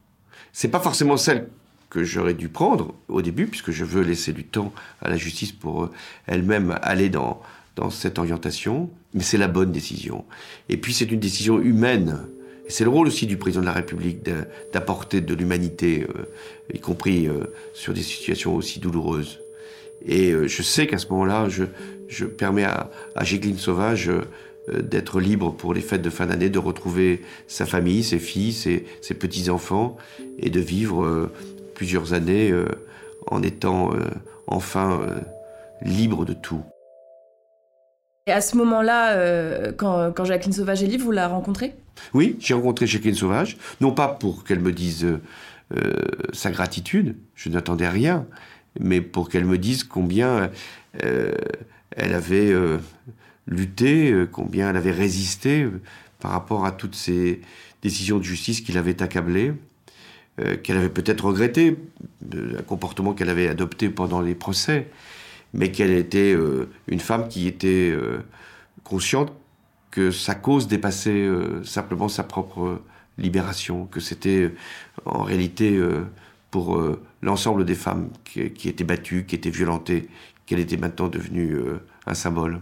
C'est 0.53 0.69
pas 0.69 0.79
forcément 0.79 1.17
celle 1.17 1.47
que 1.91 2.03
j'aurais 2.03 2.33
dû 2.33 2.49
prendre 2.49 2.95
au 3.09 3.21
début, 3.21 3.45
puisque 3.45 3.69
je 3.69 3.85
veux 3.85 4.01
laisser 4.01 4.33
du 4.33 4.43
temps 4.43 4.73
à 5.03 5.09
la 5.09 5.17
justice 5.17 5.51
pour 5.51 5.83
euh, 5.83 5.91
elle-même 6.25 6.79
aller 6.81 7.09
dans, 7.09 7.41
dans 7.75 7.91
cette 7.91 8.17
orientation, 8.17 8.89
mais 9.13 9.21
c'est 9.21 9.37
la 9.37 9.47
bonne 9.47 9.71
décision. 9.71 10.25
Et 10.67 10.77
puis 10.77 10.93
c'est 10.93 11.11
une 11.11 11.19
décision 11.19 11.61
humaine 11.61 12.17
C'est 12.69 12.83
le 12.83 12.89
rôle 12.89 13.07
aussi 13.07 13.27
du 13.27 13.37
président 13.37 13.61
de 13.61 13.65
la 13.65 13.73
République 13.73 14.23
d'apporter 14.73 15.21
de 15.21 15.33
l'humanité, 15.33 16.05
euh, 16.09 16.23
y 16.73 16.79
compris 16.79 17.27
euh, 17.27 17.45
sur 17.73 17.93
des 17.93 18.01
situations 18.01 18.55
aussi 18.55 18.79
douloureuses. 18.79 19.39
Et 20.05 20.31
euh, 20.31 20.47
je 20.47 20.61
sais 20.61 20.85
qu'à 20.85 20.97
ce 20.97 21.07
moment-là, 21.09 21.47
je, 21.49 22.25
permets 22.25 22.65
à, 22.65 22.89
à 23.15 23.23
Jacqueline 23.23 23.57
Sauvage 23.57 24.11
d'être 24.67 25.21
libre 25.21 25.51
pour 25.53 25.73
les 25.73 25.79
fêtes 25.79 26.01
de 26.01 26.09
fin 26.09 26.25
d'année, 26.25 26.49
de 26.49 26.59
retrouver 26.59 27.21
sa 27.47 27.65
famille, 27.65 28.03
ses 28.03 28.19
filles, 28.19 28.51
ses, 28.51 28.85
ses 29.01 29.13
petits-enfants, 29.13 29.95
et 30.39 30.49
de 30.49 30.59
vivre 30.59 31.29
plusieurs 31.73 32.13
années 32.13 32.53
en 33.27 33.41
étant 33.43 33.91
enfin 34.45 34.99
libre 35.81 36.25
de 36.25 36.33
tout. 36.33 36.63
Et 38.25 38.33
à 38.33 38.41
ce 38.41 38.57
moment-là, 38.57 39.71
quand, 39.73 40.11
quand 40.11 40.25
Jacqueline 40.25 40.53
Sauvage 40.53 40.83
est 40.83 40.87
libre, 40.87 41.05
vous 41.05 41.11
la 41.11 41.29
rencontrez? 41.29 41.73
Oui, 42.13 42.35
j'ai 42.39 42.53
rencontré 42.53 42.87
Jacqueline 42.87 43.15
Sauvage, 43.15 43.57
non 43.81 43.91
pas 43.91 44.07
pour 44.07 44.43
qu'elle 44.43 44.59
me 44.59 44.71
dise 44.71 45.05
euh, 45.75 45.93
sa 46.31 46.49
gratitude, 46.51 47.15
je 47.35 47.49
n'attendais 47.49 47.89
rien, 47.89 48.25
mais 48.79 49.01
pour 49.01 49.29
qu'elle 49.29 49.45
me 49.45 49.57
dise 49.57 49.83
combien 49.83 50.49
euh, 51.03 51.33
elle 51.91 52.13
avait 52.13 52.51
euh, 52.51 52.77
lutté, 53.47 54.13
combien 54.31 54.69
elle 54.69 54.77
avait 54.77 54.91
résisté 54.91 55.67
par 56.19 56.31
rapport 56.31 56.65
à 56.65 56.71
toutes 56.71 56.95
ces 56.95 57.41
décisions 57.81 58.17
de 58.17 58.23
justice 58.23 58.61
qui 58.61 58.71
l'avaient 58.71 59.01
accablée, 59.01 59.53
qu'elle 60.63 60.77
avait 60.77 60.89
peut-être 60.89 61.25
regretté, 61.25 61.77
un 62.31 62.61
comportement 62.61 63.13
qu'elle 63.13 63.29
avait 63.29 63.47
adopté 63.47 63.89
pendant 63.89 64.21
les 64.21 64.35
procès, 64.35 64.87
mais 65.53 65.71
qu'elle 65.71 65.91
était 65.91 66.35
une 66.87 66.99
femme 66.99 67.27
qui 67.27 67.47
était 67.47 67.95
consciente 68.83 69.33
que 69.91 70.11
sa 70.11 70.35
cause 70.35 70.67
dépassait 70.67 71.11
euh, 71.11 71.63
simplement 71.63 72.09
sa 72.09 72.23
propre 72.23 72.81
libération, 73.17 73.85
que 73.85 73.99
c'était 73.99 74.43
euh, 74.43 74.55
en 75.05 75.23
réalité 75.23 75.75
euh, 75.75 76.05
pour 76.51 76.81
l'ensemble 77.21 77.65
des 77.65 77.75
femmes 77.75 78.09
qui, 78.23 78.69
étaient 78.69 78.85
battues, 78.85 79.25
qui 79.25 79.35
étaient 79.35 79.49
violentées, 79.49 80.07
qu'elle 80.45 80.59
était 80.59 80.77
maintenant 80.77 81.09
devenue 81.09 81.57
un 82.05 82.13
symbole. 82.13 82.61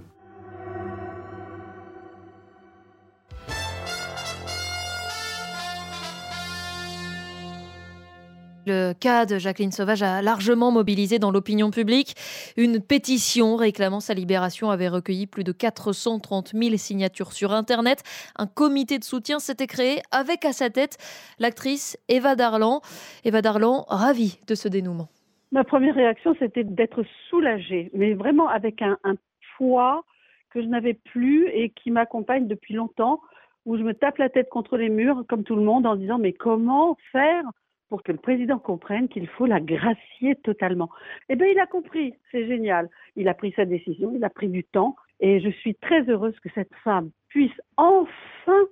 Le 8.66 8.94
cas 8.94 9.28
de 9.28 9.38
Jacqueline 9.38 9.72
Sauvage 9.72 10.02
a 10.02 10.24
largement 10.24 10.72
mobilisé 10.72 11.20
dans 11.20 11.30
l'opinion 11.30 11.70
publique. 11.70 12.16
Une 12.58 12.82
pétition 12.82 13.56
réclamant 13.56 14.00
sa 14.00 14.16
libération 14.16 14.72
avait 14.72 14.88
recueilli 14.88 15.28
plus 15.28 15.44
de 15.44 15.52
430 15.52 16.54
000 16.56 16.78
signatures 16.78 17.32
sur 17.32 17.54
Internet. 17.54 18.02
Un 18.38 18.48
comité 18.48 18.98
de 18.98 19.04
soutien 19.04 19.38
s'était 19.38 19.68
créé 19.68 20.02
avec 20.12 20.46
à 20.46 20.52
sa 20.52 20.72
tête 20.72 20.98
l'actrice 21.38 21.96
Eva 22.10 22.36
Darlan. 22.36 22.82
Eva 23.24 23.44
Darlan, 23.44 23.86
ravie 23.88 24.40
de 24.48 24.56
ce 24.56 24.68
dénouement. 24.68 25.10
Ma 25.52 25.64
première 25.64 25.94
réaction, 25.94 26.36
c'était 26.40 26.64
d'être 26.64 27.04
soulagée, 27.30 27.92
mais 27.94 28.16
vraiment 28.16 28.48
avec 28.48 28.82
un, 28.82 28.98
poids 29.58 30.04
que 30.50 30.62
je 30.62 30.68
n'avais 30.68 30.96
plus 30.96 31.48
et 31.48 31.70
qui 31.70 31.92
m'accompagne 31.92 32.48
depuis 32.48 32.74
longtemps, 32.74 33.22
où 33.66 33.78
je 33.78 33.84
me 33.84 33.94
tape 33.94 34.18
la 34.18 34.30
tête 34.30 34.50
contre 34.50 34.76
les 34.76 34.90
murs, 34.90 35.24
comme 35.30 35.44
tout 35.44 35.56
le 35.56 35.62
monde, 35.62 35.86
en 35.86 35.96
disant 35.96 36.18
mais 36.18 36.34
comment 36.34 36.98
faire 37.12 37.44
pour 37.90 38.04
que 38.04 38.12
le 38.12 38.18
président 38.18 38.60
comprenne 38.60 39.08
qu'il 39.08 39.28
faut 39.28 39.46
la 39.46 39.60
gracier 39.60 40.36
totalement. 40.44 40.90
Eh 41.30 41.36
bien, 41.36 41.48
il 41.48 41.60
a 41.60 41.68
compris, 41.68 42.14
c'est 42.32 42.48
génial. 42.48 42.90
Il 43.16 43.28
a 43.28 43.34
pris 43.34 43.54
sa 43.56 43.66
décision, 43.66 44.12
il 44.16 44.24
a 44.24 44.30
pris 44.30 44.50
du 44.50 44.64
temps, 44.64 44.96
et 45.20 45.40
je 45.40 45.50
suis 45.50 45.76
très 45.76 46.04
heureuse 46.10 46.38
que 46.40 46.50
cette 46.56 46.74
femme 46.84 47.12
puisse 47.30 47.60
enfin 47.78 48.66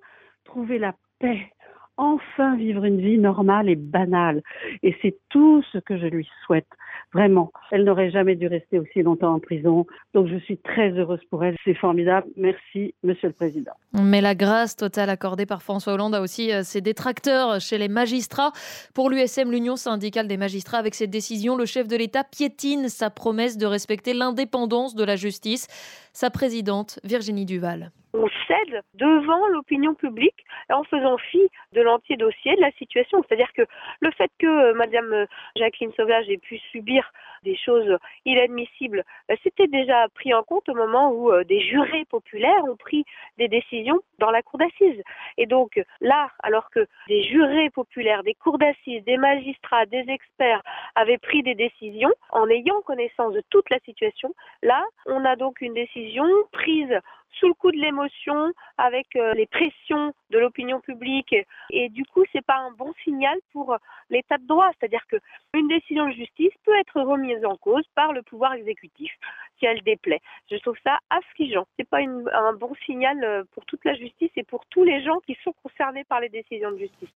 trouver 0.43 0.79
la 0.79 0.95
paix 1.19 1.49
enfin 1.97 2.55
vivre 2.55 2.85
une 2.85 3.01
vie 3.01 3.17
normale 3.17 3.69
et 3.69 3.75
banale. 3.75 4.41
Et 4.81 4.95
c'est 5.01 5.17
tout 5.29 5.63
ce 5.71 5.77
que 5.77 5.97
je 5.97 6.07
lui 6.07 6.27
souhaite. 6.45 6.67
Vraiment. 7.13 7.51
Elle 7.71 7.83
n'aurait 7.83 8.09
jamais 8.09 8.35
dû 8.35 8.47
rester 8.47 8.79
aussi 8.79 9.03
longtemps 9.03 9.35
en 9.35 9.39
prison. 9.39 9.85
Donc 10.13 10.27
je 10.27 10.37
suis 10.37 10.57
très 10.57 10.89
heureuse 10.91 11.19
pour 11.29 11.43
elle. 11.43 11.55
C'est 11.63 11.75
formidable. 11.75 12.27
Merci, 12.35 12.95
Monsieur 13.03 13.27
le 13.27 13.33
Président. 13.33 13.73
Mais 13.93 14.21
la 14.21 14.33
grâce 14.33 14.75
totale 14.75 15.09
accordée 15.09 15.45
par 15.45 15.61
François 15.61 15.93
Hollande 15.93 16.15
a 16.15 16.21
aussi 16.21 16.51
euh, 16.51 16.63
ses 16.63 16.81
détracteurs 16.81 17.61
chez 17.61 17.77
les 17.77 17.87
magistrats. 17.87 18.51
Pour 18.95 19.09
l'USM, 19.09 19.51
l'Union 19.51 19.75
syndicale 19.75 20.27
des 20.27 20.37
magistrats, 20.37 20.79
avec 20.79 20.95
cette 20.95 21.11
décision, 21.11 21.55
le 21.55 21.65
chef 21.65 21.87
de 21.87 21.95
l'État 21.95 22.23
piétine 22.23 22.89
sa 22.89 23.09
promesse 23.09 23.57
de 23.57 23.65
respecter 23.65 24.13
l'indépendance 24.13 24.95
de 24.95 25.03
la 25.03 25.15
justice. 25.15 25.67
Sa 26.13 26.31
présidente, 26.31 26.99
Virginie 27.03 27.45
Duval 27.45 27.91
on 28.13 28.27
cède 28.47 28.81
devant 28.93 29.47
l'opinion 29.47 29.95
publique 29.95 30.45
en 30.69 30.83
faisant 30.83 31.17
fi 31.17 31.41
de 31.73 31.81
l'entier 31.81 32.15
dossier 32.15 32.55
de 32.55 32.61
la 32.61 32.71
situation. 32.73 33.23
C'est-à-dire 33.23 33.51
que 33.53 33.63
le 34.01 34.11
fait 34.11 34.31
que 34.39 34.45
euh, 34.45 34.73
Madame 34.75 35.11
euh, 35.13 35.25
Jacqueline 35.55 35.91
Sauvage 35.93 36.29
ait 36.29 36.37
pu 36.37 36.59
subir 36.71 37.02
dire 37.03 37.32
des 37.43 37.55
choses 37.57 37.97
inadmissibles, 38.25 39.03
euh, 39.31 39.35
c'était 39.43 39.67
déjà 39.67 40.07
pris 40.15 40.33
en 40.33 40.43
compte 40.43 40.67
au 40.69 40.75
moment 40.75 41.11
où 41.11 41.31
des 41.43 41.61
jurés 41.61 42.05
populaires 42.05 42.63
ont 42.65 42.75
pris 42.75 43.05
des 43.37 43.47
décisions 43.47 43.99
dans 44.19 44.31
la 44.31 44.41
cour 44.41 44.59
d'assises. 44.59 45.01
Et 45.37 45.45
donc 45.45 45.81
là, 46.01 46.29
alors 46.41 46.69
que 46.69 46.87
des 47.07 47.23
jurés 47.23 47.69
populaires, 47.69 48.23
des 48.23 48.35
cours 48.35 48.57
d'assises, 48.57 49.03
des 49.03 49.17
magistrats, 49.17 49.85
des 49.85 50.05
experts 50.07 50.61
avaient 50.95 51.17
pris 51.17 51.43
des 51.43 51.55
décisions 51.55 52.13
en 52.31 52.49
ayant 52.49 52.81
connaissance 52.81 53.33
de 53.33 53.43
toute 53.49 53.69
la 53.69 53.79
situation, 53.79 54.33
là, 54.61 54.83
on 55.05 55.23
a 55.25 55.35
donc 55.35 55.61
une 55.61 55.73
décision 55.73 56.25
prise 56.51 56.99
sous 57.39 57.47
le 57.47 57.53
coup 57.53 57.71
de 57.71 57.77
l'émotion, 57.77 58.51
avec 58.77 59.15
euh, 59.15 59.33
les 59.33 59.47
pressions 59.47 60.13
de 60.29 60.39
l'opinion 60.39 60.79
publique. 60.81 61.35
Et 61.69 61.89
du 61.89 62.05
coup, 62.05 62.23
c'est 62.31 62.45
pas 62.45 62.57
un 62.57 62.71
bon 62.71 62.93
signal 63.03 63.37
pour 63.51 63.75
l'état 64.09 64.37
de 64.37 64.45
droit. 64.45 64.69
C'est-à-dire 64.77 65.05
que 65.07 65.17
une 65.53 65.67
décision 65.67 66.07
de 66.07 66.13
justice 66.13 66.53
peut 66.65 66.75
être 66.77 67.01
remise 67.01 67.32
en 67.45 67.57
cause 67.57 67.83
par 67.95 68.13
le 68.13 68.21
pouvoir 68.21 68.53
exécutif 68.53 69.11
si 69.59 69.65
elle 69.65 69.81
déplaît. 69.83 70.21
Je 70.51 70.57
trouve 70.57 70.77
ça 70.83 70.97
affligeant. 71.09 71.65
C'est 71.77 71.87
pas 71.87 71.99
un 71.99 72.53
bon 72.53 72.73
signal 72.85 73.23
euh, 73.23 73.43
pour 73.51 73.65
toute 73.65 73.83
la 73.85 73.95
justice 73.95 74.31
et 74.35 74.43
pour 74.43 74.65
tous 74.69 74.83
les 74.83 75.03
gens 75.03 75.19
qui 75.25 75.37
sont 75.43 75.53
concernés 75.63 76.03
par 76.05 76.19
les 76.19 76.29
décisions 76.29 76.71
de 76.71 76.77
justice. 76.77 77.09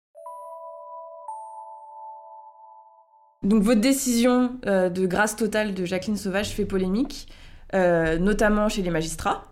Donc 3.43 3.61
votre 3.63 3.81
décision 3.81 4.59
euh, 4.65 4.89
de 4.89 5.05
grâce 5.05 5.35
totale 5.35 5.73
de 5.73 5.85
Jacqueline 5.85 6.17
Sauvage 6.17 6.49
fait 6.55 6.65
polémique, 6.65 7.27
notamment 7.73 8.69
chez 8.69 8.81
les 8.81 8.89
magistrats 8.89 9.43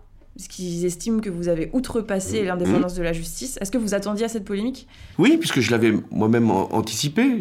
qu'ils 0.48 0.84
estiment 0.84 1.20
que 1.20 1.30
vous 1.30 1.48
avez 1.48 1.70
outrepassé 1.72 2.42
mmh. 2.42 2.46
l'indépendance 2.46 2.94
de 2.94 3.02
la 3.02 3.12
justice. 3.12 3.58
Est-ce 3.60 3.70
que 3.70 3.78
vous 3.78 3.94
attendiez 3.94 4.26
à 4.26 4.28
cette 4.28 4.44
polémique? 4.44 4.86
Oui, 5.18 5.36
puisque 5.38 5.60
je 5.60 5.70
l'avais 5.70 5.94
moi-même 6.10 6.50
anticipé. 6.50 7.40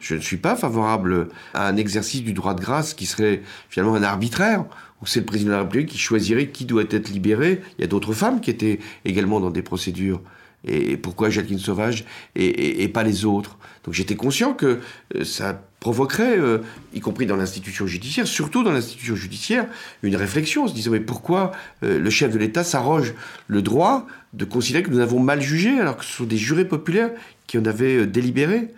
Je, 0.00 0.14
ne 0.14 0.20
suis 0.20 0.36
pas 0.36 0.56
favorable 0.56 1.28
à 1.54 1.66
un 1.66 1.76
exercice 1.76 2.22
du 2.22 2.32
droit 2.32 2.54
de 2.54 2.60
grâce 2.60 2.94
qui 2.94 3.06
serait 3.06 3.42
finalement 3.68 3.94
un 3.96 4.02
arbitraire, 4.02 4.64
où 5.02 5.06
c'est 5.06 5.20
le 5.20 5.26
président 5.26 5.50
de 5.50 5.56
la 5.56 5.62
République 5.62 5.88
qui 5.88 5.98
choisirait 5.98 6.48
qui 6.48 6.64
doit 6.64 6.84
être 6.90 7.08
libéré. 7.10 7.60
Il 7.78 7.82
y 7.82 7.84
a 7.84 7.88
d'autres 7.88 8.12
femmes 8.12 8.40
qui 8.40 8.50
étaient 8.50 8.78
également 9.04 9.40
dans 9.40 9.50
des 9.50 9.62
procédures. 9.62 10.20
Et 10.66 10.96
pourquoi 10.96 11.30
Jacqueline 11.30 11.58
Sauvage 11.58 12.04
et, 12.36 12.88
pas 12.88 13.02
les 13.02 13.24
autres? 13.24 13.58
Donc 13.84 13.94
j'étais 13.94 14.16
conscient 14.16 14.52
que 14.52 14.80
euh, 15.14 15.24
ça 15.24 15.62
provoquerait, 15.80 16.38
euh, 16.38 16.58
y 16.92 17.00
compris 17.00 17.24
dans 17.24 17.36
l'institution 17.36 17.86
judiciaire, 17.86 18.26
surtout 18.26 18.62
dans 18.62 18.72
l'institution 18.72 19.16
judiciaire, 19.16 19.66
une 20.02 20.16
réflexion, 20.16 20.64
en 20.64 20.68
se 20.68 20.74
disant 20.74 20.90
mais 20.90 21.00
pourquoi 21.00 21.52
euh, 21.82 21.98
le 21.98 22.10
chef 22.10 22.30
de 22.30 22.38
l'État 22.38 22.62
s'arroge 22.62 23.14
le 23.48 23.62
droit 23.62 24.06
de 24.34 24.44
considérer 24.44 24.84
que 24.84 24.90
nous 24.90 25.00
avons 25.00 25.18
mal 25.18 25.40
jugé 25.40 25.80
alors 25.80 25.96
que 25.96 26.04
ce 26.04 26.12
sont 26.12 26.24
des 26.24 26.36
jurés 26.36 26.66
populaires 26.66 27.10
qui 27.46 27.56
en 27.56 27.64
avaient 27.64 28.06
délibéré? 28.06 28.68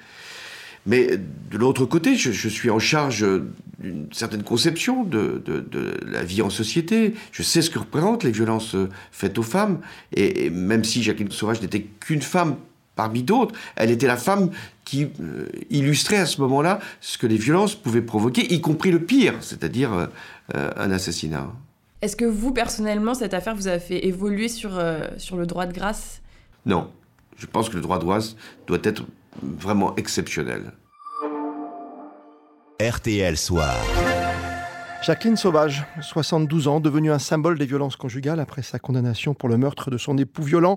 Mais 0.87 1.19
de 1.51 1.59
l'autre 1.59 1.87
côté, 1.87 2.17
je, 2.17 2.49
suis 2.49 2.71
en 2.71 2.79
charge 2.79 3.25
d'une 3.79 4.13
certaine 4.13 4.43
conception 4.43 5.05
de, 5.05 5.43
la 6.07 6.25
vie 6.25 6.43
en 6.43 6.51
société. 6.51 7.15
Je 7.31 7.43
sais 7.43 7.63
ce 7.63 7.71
que 7.71 7.79
représentent 7.79 8.25
les 8.25 8.33
violences 8.33 8.77
faites 9.11 9.39
aux 9.39 9.45
femmes. 9.45 9.81
Et, 10.15 10.51
même 10.51 10.85
si 10.85 11.03
Jacqueline 11.03 11.31
Sauvage 11.31 11.63
n'était 11.63 11.83
qu'une 11.83 12.23
femme 12.23 12.57
parmi 12.97 13.23
d'autres, 13.23 13.55
elle 13.77 13.91
était 13.91 14.07
la 14.07 14.17
femme 14.17 14.51
qui 14.85 15.09
euh, 15.21 15.47
illustrait 15.71 16.19
à 16.19 16.27
ce 16.27 16.41
moment-là 16.43 16.79
ce 17.01 17.17
que 17.17 17.27
les 17.27 17.37
violences 17.37 17.75
pouvaient 17.75 18.03
provoquer, 18.03 18.53
y 18.53 18.61
compris 18.61 18.91
le 18.91 19.01
pire, 19.01 19.35
c'est-à-dire 19.41 19.93
euh, 20.55 20.71
un 20.77 20.91
assassinat. 20.91 21.51
Est-ce 22.03 22.17
que 22.17 22.25
vous, 22.25 22.53
personnellement, 22.53 23.15
cette 23.15 23.33
affaire 23.33 23.55
vous 23.55 23.69
a 23.69 23.79
fait 23.79 24.07
évoluer 24.07 24.49
sur, 24.49 24.77
euh, 24.77 25.07
sur 25.19 25.37
le 25.37 25.47
droit 25.47 25.67
de 25.67 25.73
grâce? 25.73 26.21
Non. 26.67 26.91
Je 27.39 27.47
pense 27.47 27.69
que 27.69 27.77
le 27.77 27.81
droit 27.81 27.99
de 27.99 28.05
grâce 28.05 28.37
doit 28.67 28.81
être 28.83 29.05
vraiment 29.41 29.95
exceptionnel. 29.97 30.73
RTL 32.81 33.37
Soir. 33.37 33.77
Jacqueline 35.03 35.37
Sauvage, 35.37 35.85
72 36.01 36.69
ans, 36.69 36.79
devenue 36.79 37.11
un 37.11 37.19
symbole 37.19 37.59
des 37.59 37.67
violences 37.67 37.97
conjugales 37.97 38.39
après 38.39 38.63
sa 38.63 38.79
condamnation 38.79 39.35
pour 39.35 39.49
le 39.49 39.57
meurtre 39.57 39.91
de 39.91 39.99
son 39.99 40.17
époux 40.17 40.45
violent, 40.45 40.77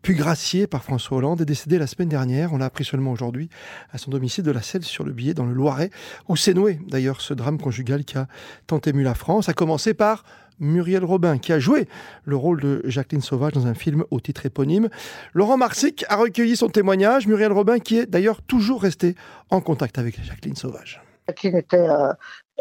puis 0.00 0.14
graciée 0.14 0.66
par 0.66 0.82
François 0.82 1.18
Hollande, 1.18 1.42
est 1.42 1.44
décédée 1.44 1.78
la 1.78 1.86
semaine 1.86 2.08
dernière. 2.08 2.54
On 2.54 2.58
l'a 2.58 2.64
appris 2.64 2.86
seulement 2.86 3.12
aujourd'hui 3.12 3.50
à 3.92 3.98
son 3.98 4.10
domicile 4.10 4.42
de 4.42 4.50
la 4.52 4.62
Selle 4.62 4.84
sur 4.84 5.04
le 5.04 5.12
billet 5.12 5.34
dans 5.34 5.44
le 5.44 5.52
Loiret, 5.52 5.90
où 6.28 6.36
s'est 6.36 6.54
noué 6.54 6.80
d'ailleurs 6.88 7.20
ce 7.20 7.34
drame 7.34 7.58
conjugal 7.58 8.06
qui 8.06 8.16
a 8.16 8.26
tant 8.66 8.80
ému 8.80 9.02
la 9.02 9.14
France, 9.14 9.50
a 9.50 9.52
commencé 9.52 9.92
par 9.92 10.24
Muriel 10.60 11.04
Robin, 11.04 11.38
qui 11.38 11.52
a 11.52 11.58
joué 11.58 11.88
le 12.24 12.36
rôle 12.36 12.60
de 12.60 12.82
Jacqueline 12.84 13.20
Sauvage 13.20 13.52
dans 13.52 13.66
un 13.66 13.74
film 13.74 14.04
au 14.10 14.20
titre 14.20 14.46
éponyme. 14.46 14.88
Laurent 15.34 15.56
Marsic 15.56 16.04
a 16.08 16.16
recueilli 16.16 16.56
son 16.56 16.68
témoignage. 16.68 17.26
Muriel 17.26 17.52
Robin, 17.52 17.78
qui 17.78 17.98
est 17.98 18.06
d'ailleurs 18.06 18.42
toujours 18.42 18.82
restée 18.82 19.14
en 19.50 19.60
contact 19.60 19.98
avec 19.98 20.22
Jacqueline 20.22 20.56
Sauvage. 20.56 21.02
Jacqueline 21.26 21.56
était 21.56 21.88
euh, 21.88 22.12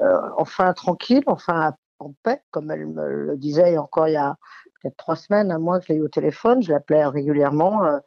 euh, 0.01 0.21
enfin 0.37 0.73
tranquille, 0.73 1.23
enfin 1.27 1.73
en 1.99 2.13
paix, 2.23 2.41
comme 2.51 2.69
elle 2.71 2.87
me 2.87 3.07
le 3.07 3.37
disait 3.37 3.77
encore 3.77 4.07
il 4.07 4.13
y 4.13 4.17
a 4.17 4.35
peut-être 4.81 4.97
trois 4.97 5.15
semaines, 5.15 5.51
un 5.51 5.57
mois 5.57 5.79
que 5.79 5.85
je 5.87 5.93
l'ai 5.93 5.99
eu 5.99 6.03
au 6.03 6.09
téléphone. 6.09 6.61
Je 6.61 6.71
l'appelais 6.71 7.05
régulièrement. 7.05 7.85
Euh, 7.85 7.97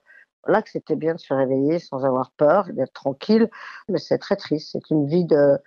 là 0.46 0.62
que 0.62 0.70
c'était 0.70 0.96
bien 0.96 1.14
de 1.14 1.20
se 1.20 1.34
réveiller 1.34 1.78
sans 1.78 2.04
avoir 2.04 2.30
peur, 2.32 2.66
d'être 2.72 2.92
tranquille, 2.92 3.50
mais 3.88 3.98
c'est 3.98 4.18
très 4.18 4.36
triste. 4.36 4.70
C'est 4.72 4.90
une 4.90 5.06
vie 5.06 5.24
de 5.24 5.58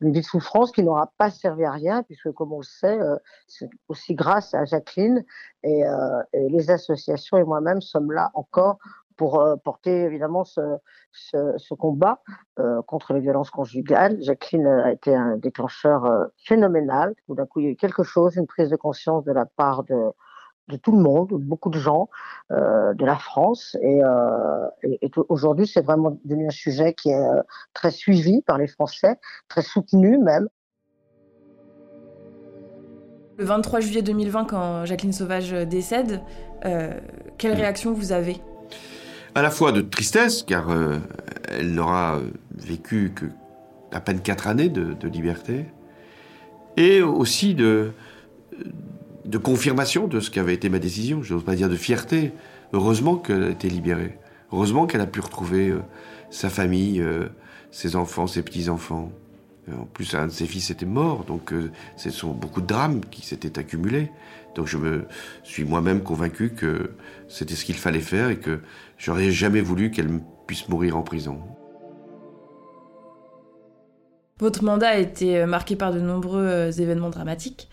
une 0.00 0.12
vie 0.12 0.20
de 0.20 0.26
souffrance 0.26 0.72
qui 0.72 0.82
n'aura 0.82 1.12
pas 1.18 1.30
servi 1.30 1.64
à 1.64 1.72
rien, 1.72 2.02
puisque 2.02 2.30
comme 2.32 2.52
on 2.52 2.58
le 2.58 2.64
sait, 2.64 2.98
euh, 2.98 3.16
c'est 3.46 3.68
aussi 3.88 4.14
grâce 4.14 4.54
à 4.54 4.64
Jacqueline 4.64 5.24
et, 5.62 5.86
euh, 5.86 6.22
et 6.32 6.48
les 6.48 6.70
associations 6.70 7.36
et 7.36 7.44
moi-même 7.44 7.80
sommes 7.80 8.12
là 8.12 8.30
encore 8.34 8.78
pour 9.16 9.40
euh, 9.40 9.56
porter 9.56 10.02
évidemment 10.02 10.44
ce, 10.44 11.74
combat 11.74 12.22
contre 12.86 13.14
les 13.14 13.20
violences 13.20 13.50
conjugales. 13.50 14.22
Jacqueline 14.22 14.66
a 14.66 14.92
été 14.92 15.14
un 15.14 15.36
déclencheur 15.36 16.28
phénoménal. 16.36 17.14
Tout 17.26 17.34
d'un 17.34 17.46
coup, 17.46 17.60
il 17.60 17.64
y 17.64 17.68
a 17.68 17.72
eu 17.72 17.76
quelque 17.76 18.02
chose, 18.02 18.36
une 18.36 18.46
prise 18.46 18.68
de 18.68 18.76
conscience 18.76 19.24
de 19.24 19.32
la 19.32 19.46
part 19.46 19.84
de, 19.84 20.12
de 20.70 20.76
tout 20.76 20.92
le 20.92 21.02
monde, 21.02 21.30
de 21.30 21.36
beaucoup 21.36 21.70
de 21.70 21.78
gens, 21.78 22.08
euh, 22.50 22.94
de 22.94 23.04
la 23.04 23.16
France. 23.16 23.76
Et, 23.82 24.02
euh, 24.02 24.66
et, 24.82 25.06
et 25.06 25.10
aujourd'hui, 25.28 25.66
c'est 25.66 25.82
vraiment 25.82 26.18
devenu 26.24 26.46
un 26.46 26.50
sujet 26.50 26.94
qui 26.94 27.10
est 27.10 27.14
euh, 27.14 27.42
très 27.74 27.90
suivi 27.90 28.42
par 28.42 28.58
les 28.58 28.66
Français, 28.66 29.16
très 29.48 29.62
soutenu 29.62 30.18
même. 30.18 30.48
Le 33.38 33.44
23 33.44 33.80
juillet 33.80 34.02
2020, 34.02 34.44
quand 34.44 34.84
Jacqueline 34.84 35.14
Sauvage 35.14 35.52
décède, 35.52 36.20
euh, 36.66 36.92
quelle 37.38 37.54
réaction 37.54 37.92
vous 37.92 38.12
avez? 38.12 38.36
À 39.34 39.42
la 39.42 39.50
fois 39.50 39.72
de 39.72 39.80
tristesse, 39.80 40.42
car 40.42 40.70
euh, 40.70 40.98
elle 41.48 41.72
n'aura 41.72 42.18
vécu 42.54 43.12
que 43.14 43.26
à 43.92 44.00
peine 44.00 44.20
quatre 44.20 44.46
années 44.46 44.68
de, 44.68 44.92
de 44.92 45.08
liberté, 45.08 45.64
et 46.76 47.02
aussi 47.02 47.54
de, 47.54 47.92
de 49.30 49.38
confirmation 49.38 50.08
de 50.08 50.18
ce 50.18 50.30
qu'avait 50.30 50.54
été 50.54 50.68
ma 50.68 50.80
décision. 50.80 51.22
Je 51.22 51.34
n'ose 51.34 51.44
pas 51.44 51.54
dire 51.54 51.68
de 51.68 51.76
fierté. 51.76 52.32
Heureusement 52.72 53.16
qu'elle 53.16 53.44
a 53.44 53.48
été 53.48 53.68
libérée. 53.68 54.18
Heureusement 54.52 54.86
qu'elle 54.86 55.00
a 55.00 55.06
pu 55.06 55.20
retrouver 55.20 55.68
euh, 55.68 55.80
sa 56.30 56.50
famille, 56.50 57.00
euh, 57.00 57.28
ses 57.70 57.94
enfants, 57.94 58.26
ses 58.26 58.42
petits-enfants. 58.42 59.12
En 59.72 59.84
plus, 59.84 60.14
un 60.14 60.26
de 60.26 60.32
ses 60.32 60.46
fils 60.46 60.70
était 60.70 60.86
mort, 60.86 61.24
donc 61.24 61.52
euh, 61.52 61.70
ce 61.96 62.10
sont 62.10 62.32
beaucoup 62.32 62.60
de 62.60 62.66
drames 62.66 63.02
qui 63.08 63.24
s'étaient 63.24 63.56
accumulés. 63.56 64.10
Donc 64.56 64.66
je 64.66 64.76
me 64.78 65.06
suis 65.44 65.62
moi-même 65.62 66.02
convaincu 66.02 66.50
que 66.50 66.90
c'était 67.28 67.54
ce 67.54 67.64
qu'il 67.64 67.76
fallait 67.76 68.00
faire 68.00 68.30
et 68.30 68.38
que 68.38 68.58
j'aurais 68.98 69.30
jamais 69.30 69.60
voulu 69.60 69.92
qu'elle 69.92 70.08
puisse 70.48 70.68
mourir 70.68 70.96
en 70.96 71.02
prison. 71.02 71.38
Votre 74.40 74.64
mandat 74.64 74.88
a 74.88 74.96
été 74.96 75.46
marqué 75.46 75.76
par 75.76 75.92
de 75.92 76.00
nombreux 76.00 76.80
événements 76.80 77.10
dramatiques. 77.10 77.68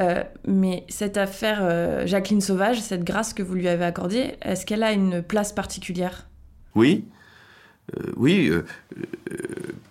Euh, 0.00 0.22
mais 0.46 0.84
cette 0.88 1.16
affaire 1.16 1.58
euh, 1.62 2.06
Jacqueline 2.06 2.40
Sauvage, 2.40 2.80
cette 2.80 3.04
grâce 3.04 3.34
que 3.34 3.42
vous 3.42 3.54
lui 3.54 3.68
avez 3.68 3.84
accordée, 3.84 4.34
est-ce 4.42 4.64
qu'elle 4.64 4.82
a 4.82 4.92
une 4.92 5.22
place 5.22 5.52
particulière? 5.52 6.28
Oui, 6.74 7.04
euh, 7.96 8.12
oui, 8.16 8.50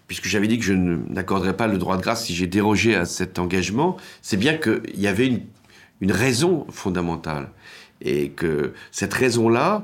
puisque 0.08 0.26
j'avais 0.26 0.48
dit 0.48 0.58
que 0.58 0.66
je 0.66 0.74
n'accorderais 0.74 1.56
pas 1.56 1.68
le 1.68 1.78
droit 1.78 1.98
de 1.98 2.02
grâce 2.02 2.26
si 2.26 2.34
j'ai 2.34 2.48
dérogé 2.48 2.96
à 2.96 3.06
cet 3.06 3.38
engagement, 3.38 3.98
c'est 4.22 4.38
bien 4.38 4.58
qu'il 4.58 5.00
y 5.00 5.08
avait 5.08 5.28
une, 5.28 6.12
raison 6.12 6.66
fondamentale. 6.70 7.50
Et 8.02 8.30
que 8.30 8.74
cette 8.92 9.14
raison-là, 9.14 9.84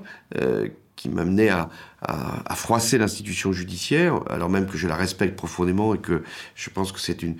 qui 0.95 1.09
m'amenait 1.09 1.49
à, 1.49 1.69
froisser 2.55 2.97
l'institution 2.97 3.51
judiciaire, 3.51 4.21
alors 4.29 4.49
même 4.49 4.67
que 4.67 4.77
je 4.77 4.87
la 4.87 4.95
respecte 4.95 5.35
profondément 5.35 5.93
et 5.93 5.97
que 5.97 6.23
je 6.55 6.69
pense 6.69 6.93
que 6.93 7.01
c'est 7.01 7.21
une 7.21 7.35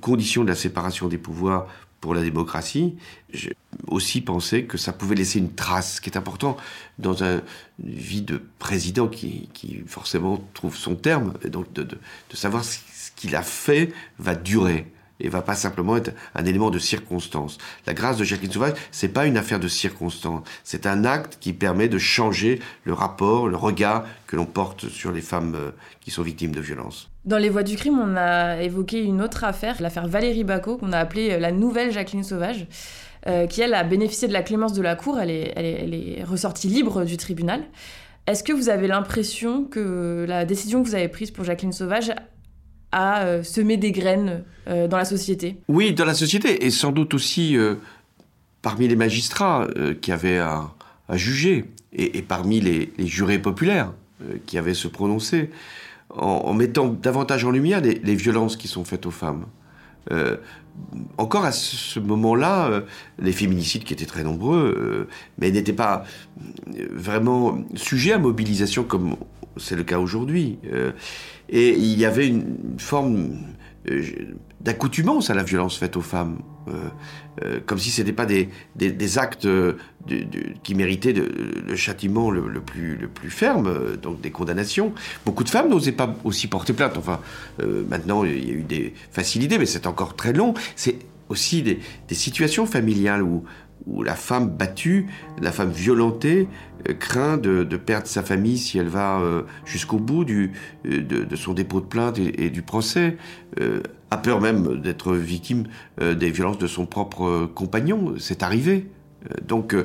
condition 0.00 0.44
de 0.44 0.48
la 0.48 0.54
séparation 0.54 1.08
des 1.08 1.18
pouvoirs 1.18 1.66
pour 2.00 2.14
la 2.14 2.22
démocratie, 2.22 2.96
j'ai 3.32 3.54
aussi 3.86 4.20
pensé 4.20 4.64
que 4.64 4.78
ça 4.78 4.92
pouvait 4.92 5.14
laisser 5.14 5.38
une 5.38 5.54
trace, 5.54 5.96
ce 5.96 6.00
qui 6.00 6.10
est 6.10 6.16
important 6.16 6.56
dans 6.98 7.22
un, 7.24 7.42
une 7.84 7.94
vie 7.94 8.22
de 8.22 8.42
président 8.58 9.06
qui, 9.06 9.48
qui 9.52 9.82
forcément 9.86 10.42
trouve 10.54 10.76
son 10.76 10.94
terme, 10.94 11.34
et 11.44 11.50
donc 11.50 11.72
de, 11.72 11.82
de, 11.82 11.98
de 12.30 12.36
savoir 12.36 12.64
ce 12.64 12.78
qu'il 13.16 13.36
a 13.36 13.42
fait 13.42 13.92
va 14.18 14.34
durer 14.34 14.90
et 15.22 15.28
va 15.28 15.42
pas 15.42 15.54
simplement 15.54 15.98
être 15.98 16.12
un 16.34 16.46
élément 16.46 16.70
de 16.70 16.78
circonstance. 16.78 17.58
La 17.86 17.92
grâce 17.92 18.16
de 18.16 18.24
Jacqueline 18.24 18.52
Sauvage, 18.52 18.78
c'est 18.90 19.10
pas 19.10 19.26
une 19.26 19.36
affaire 19.36 19.60
de 19.60 19.68
circonstance, 19.68 20.48
c'est 20.64 20.86
un 20.86 21.04
acte 21.04 21.36
qui 21.40 21.52
permet 21.52 21.88
de 21.88 21.98
changer 21.98 22.60
le 22.84 22.94
rapport, 22.94 23.46
le 23.46 23.56
regard 23.56 24.06
que 24.26 24.36
l'on 24.36 24.46
porte 24.46 24.88
sur 24.88 25.12
les 25.12 25.20
femmes 25.20 25.72
qui 26.00 26.10
sont 26.10 26.22
victimes 26.22 26.52
de 26.54 26.60
violences. 26.62 27.09
Dans 27.24 27.38
les 27.38 27.50
voies 27.50 27.62
du 27.62 27.76
crime, 27.76 27.98
on 27.98 28.16
a 28.16 28.62
évoqué 28.62 29.02
une 29.02 29.20
autre 29.20 29.44
affaire, 29.44 29.80
l'affaire 29.80 30.08
Valérie 30.08 30.44
Bacot, 30.44 30.78
qu'on 30.78 30.92
a 30.92 30.98
appelée 30.98 31.38
la 31.38 31.52
nouvelle 31.52 31.92
Jacqueline 31.92 32.24
Sauvage, 32.24 32.66
euh, 33.26 33.46
qui 33.46 33.60
elle 33.60 33.74
a 33.74 33.84
bénéficié 33.84 34.26
de 34.26 34.32
la 34.32 34.42
clémence 34.42 34.72
de 34.72 34.80
la 34.80 34.96
cour, 34.96 35.18
elle 35.20 35.30
est, 35.30 36.24
ressortie 36.24 36.68
libre 36.68 37.04
du 37.04 37.18
tribunal. 37.18 37.62
Est-ce 38.26 38.42
que 38.42 38.52
vous 38.52 38.70
avez 38.70 38.86
l'impression 38.86 39.64
que 39.64 40.24
la 40.26 40.46
décision 40.46 40.82
que 40.82 40.88
vous 40.88 40.94
avez 40.94 41.08
prise 41.08 41.30
pour 41.30 41.44
Jacqueline 41.44 41.72
Sauvage 41.72 42.12
à 42.92 43.24
euh, 43.24 43.42
semer 43.42 43.76
des 43.76 43.92
graines 43.92 44.42
euh, 44.68 44.88
dans 44.88 44.96
la 44.96 45.04
société? 45.04 45.56
Oui, 45.68 45.92
dans 45.92 46.06
la 46.06 46.14
société, 46.14 46.64
et 46.64 46.70
sans 46.70 46.90
doute 46.90 47.12
aussi 47.12 47.56
euh, 47.56 47.74
parmi 48.62 48.88
les 48.88 48.96
magistrats 48.96 49.66
qui 50.00 50.10
avaient 50.10 50.38
à, 50.38 50.70
juger, 51.12 51.66
et, 51.92 52.22
parmi 52.22 52.60
les, 52.60 52.92
les 52.96 53.06
jurés 53.06 53.38
populaires 53.38 53.92
qui 54.46 54.58
avaient 54.58 54.74
se 54.74 54.86
prononcer, 54.86 55.50
en, 56.16 56.52
mettant 56.54 56.88
davantage 56.88 57.44
en 57.44 57.50
lumière 57.50 57.80
les, 57.80 58.14
violences 58.14 58.56
qui 58.56 58.68
sont 58.68 58.84
faites 58.84 59.06
aux 59.06 59.10
femmes. 59.10 59.46
encore 61.18 61.44
à 61.44 61.52
ce 61.52 62.00
moment-là, 62.00 62.82
les 63.18 63.32
féminicides 63.32 63.84
qui 63.84 63.92
étaient 63.92 64.06
très 64.06 64.24
nombreux, 64.24 65.08
mais 65.38 65.50
n'étaient 65.50 65.72
pas 65.72 66.04
vraiment 66.90 67.58
sujets 67.74 68.12
à 68.12 68.18
mobilisation 68.18 68.84
comme 68.84 69.16
c'est 69.56 69.76
le 69.76 69.84
cas 69.84 69.98
aujourd'hui. 69.98 70.58
Euh, 70.72 70.92
et 71.48 71.70
il 71.70 71.98
y 71.98 72.04
avait 72.04 72.28
une, 72.28 72.56
forme 72.78 73.36
euh, 73.90 74.02
d'accoutumance 74.60 75.30
à 75.30 75.34
la 75.34 75.42
violence 75.42 75.76
faite 75.78 75.96
aux 75.96 76.02
femmes, 76.02 76.38
euh, 76.68 76.72
euh, 77.42 77.60
comme 77.64 77.78
si 77.78 77.90
ce 77.90 78.02
n'étaient 78.02 78.12
pas 78.12 78.26
des, 78.26 78.48
des, 78.76 78.90
des 78.90 79.18
actes 79.18 79.46
de, 79.46 79.76
de, 80.06 80.26
qui 80.62 80.74
méritaient 80.74 81.12
de, 81.12 81.28
le 81.66 81.76
châtiment 81.76 82.30
le, 82.30 82.46
le, 82.48 82.60
plus, 82.60 82.96
le 82.96 83.08
plus 83.08 83.30
ferme, 83.30 83.96
donc 83.96 84.20
des 84.20 84.30
condamnations. 84.30 84.92
Beaucoup 85.24 85.44
de 85.44 85.50
femmes 85.50 85.70
n'osaient 85.70 85.92
pas 85.92 86.14
aussi 86.24 86.46
porter 86.46 86.72
plainte. 86.72 86.96
Enfin, 86.98 87.20
maintenant, 87.88 88.24
il 88.24 88.46
y 88.46 88.50
a 88.50 88.54
eu 88.54 88.62
des 88.62 88.94
facilités, 89.10 89.58
mais 89.58 89.66
c'est 89.66 89.86
encore 89.86 90.14
très 90.14 90.32
long. 90.32 90.54
C'est 90.76 90.98
aussi 91.30 91.62
des, 91.62 91.78
des 92.08 92.14
situations 92.14 92.66
familiales 92.66 93.22
où, 93.22 93.44
où 93.86 94.02
la 94.02 94.14
femme 94.14 94.50
battue, 94.50 95.06
la 95.40 95.52
femme 95.52 95.70
violentée, 95.70 96.48
euh, 96.88 96.94
craint 96.94 97.38
de, 97.38 97.64
de, 97.64 97.76
perdre 97.76 98.06
sa 98.06 98.22
famille 98.22 98.58
si 98.58 98.78
elle 98.78 98.88
va 98.88 99.20
euh, 99.20 99.42
jusqu'au 99.64 99.98
bout 99.98 100.24
du, 100.24 100.52
euh, 100.86 101.00
de, 101.02 101.24
de, 101.24 101.36
son 101.36 101.54
dépôt 101.54 101.80
de 101.80 101.86
plainte 101.86 102.18
et, 102.18 102.46
et 102.46 102.50
du 102.50 102.62
procès, 102.62 103.16
euh, 103.60 103.80
a 104.10 104.16
peur 104.16 104.40
même 104.40 104.80
d'être 104.80 105.14
victime 105.14 105.64
euh, 106.00 106.14
des 106.14 106.30
violences 106.30 106.58
de 106.58 106.66
son 106.66 106.86
propre 106.86 107.46
compagnon. 107.54 108.14
C'est 108.18 108.42
arrivé. 108.42 108.86
Donc, 109.46 109.76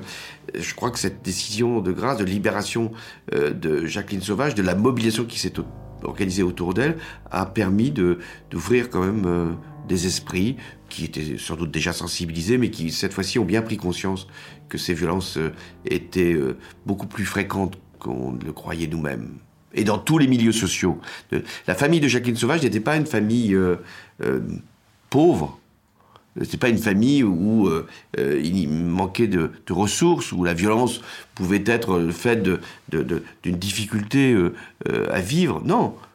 je 0.57 0.75
crois 0.75 0.91
que 0.91 0.97
cette 0.97 1.21
décision 1.21 1.81
de 1.81 1.91
grâce, 1.91 2.17
de 2.17 2.23
libération 2.23 2.93
de 3.33 3.85
Jacqueline 3.85 4.21
Sauvage, 4.21 4.55
de 4.55 4.61
la 4.61 4.75
mobilisation 4.75 5.25
qui 5.25 5.39
s'est 5.39 5.51
organisée 6.03 6.41
autour 6.41 6.73
d'elle, 6.73 6.95
a 7.31 7.45
permis 7.45 7.91
d'ouvrir 7.91 8.89
quand 8.89 9.03
même 9.03 9.57
des 9.89 10.07
esprits 10.07 10.55
qui 10.87 11.03
étaient 11.03 11.37
sans 11.37 11.57
doute 11.57 11.69
déjà 11.69 11.91
sensibilisés, 11.91 12.57
mais 12.57 12.69
qui 12.69 12.93
cette 12.93 13.11
fois-ci 13.11 13.37
ont 13.37 13.43
bien 13.43 13.61
pris 13.61 13.75
conscience 13.75 14.27
que 14.69 14.77
ces 14.77 14.93
violences 14.93 15.37
étaient 15.83 16.37
beaucoup 16.85 17.07
plus 17.07 17.25
fréquentes 17.25 17.77
qu'on 17.99 18.37
le 18.41 18.53
croyait 18.53 18.87
nous-mêmes. 18.87 19.39
Et 19.73 19.83
dans 19.83 19.97
tous 19.97 20.17
les 20.17 20.27
milieux 20.27 20.53
sociaux. 20.53 20.99
La 21.67 21.75
famille 21.75 21.99
de 21.99 22.07
Jacqueline 22.07 22.37
Sauvage 22.37 22.63
n'était 22.63 22.79
pas 22.79 22.95
une 22.95 23.05
famille 23.05 23.53
euh, 23.53 23.75
euh, 23.75 23.77
pauvre. 25.09 25.59
C'était 26.41 26.57
pas 26.57 26.69
une 26.69 26.77
famille 26.77 27.23
où 27.23 27.67
euh, 27.67 27.87
il 28.17 28.67
manquait 28.69 29.27
de, 29.27 29.51
ressources, 29.69 30.33
où 30.33 30.43
la 30.43 30.53
violence 30.53 31.01
pouvait 31.33 31.63
être 31.65 31.97
le 31.97 32.11
fait 32.11 32.43
d'une 32.43 33.57
difficulté 33.57 34.35
à 34.85 35.21
vivre. 35.21 35.61
Non, 35.63 35.95
euh, 35.95 36.14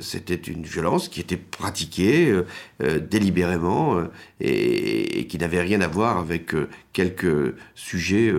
c'était 0.00 0.34
une 0.34 0.62
violence 0.62 1.08
qui 1.08 1.20
était 1.20 1.36
pratiquée 1.36 2.30
euh, 2.30 2.46
euh, 2.82 2.98
délibérément 2.98 4.02
et, 4.40 5.20
et, 5.20 5.26
qui 5.26 5.38
n'avait 5.38 5.60
rien 5.60 5.80
à 5.80 5.88
voir 5.88 6.18
avec 6.18 6.54
quelques 6.92 7.54
sujets 7.74 8.32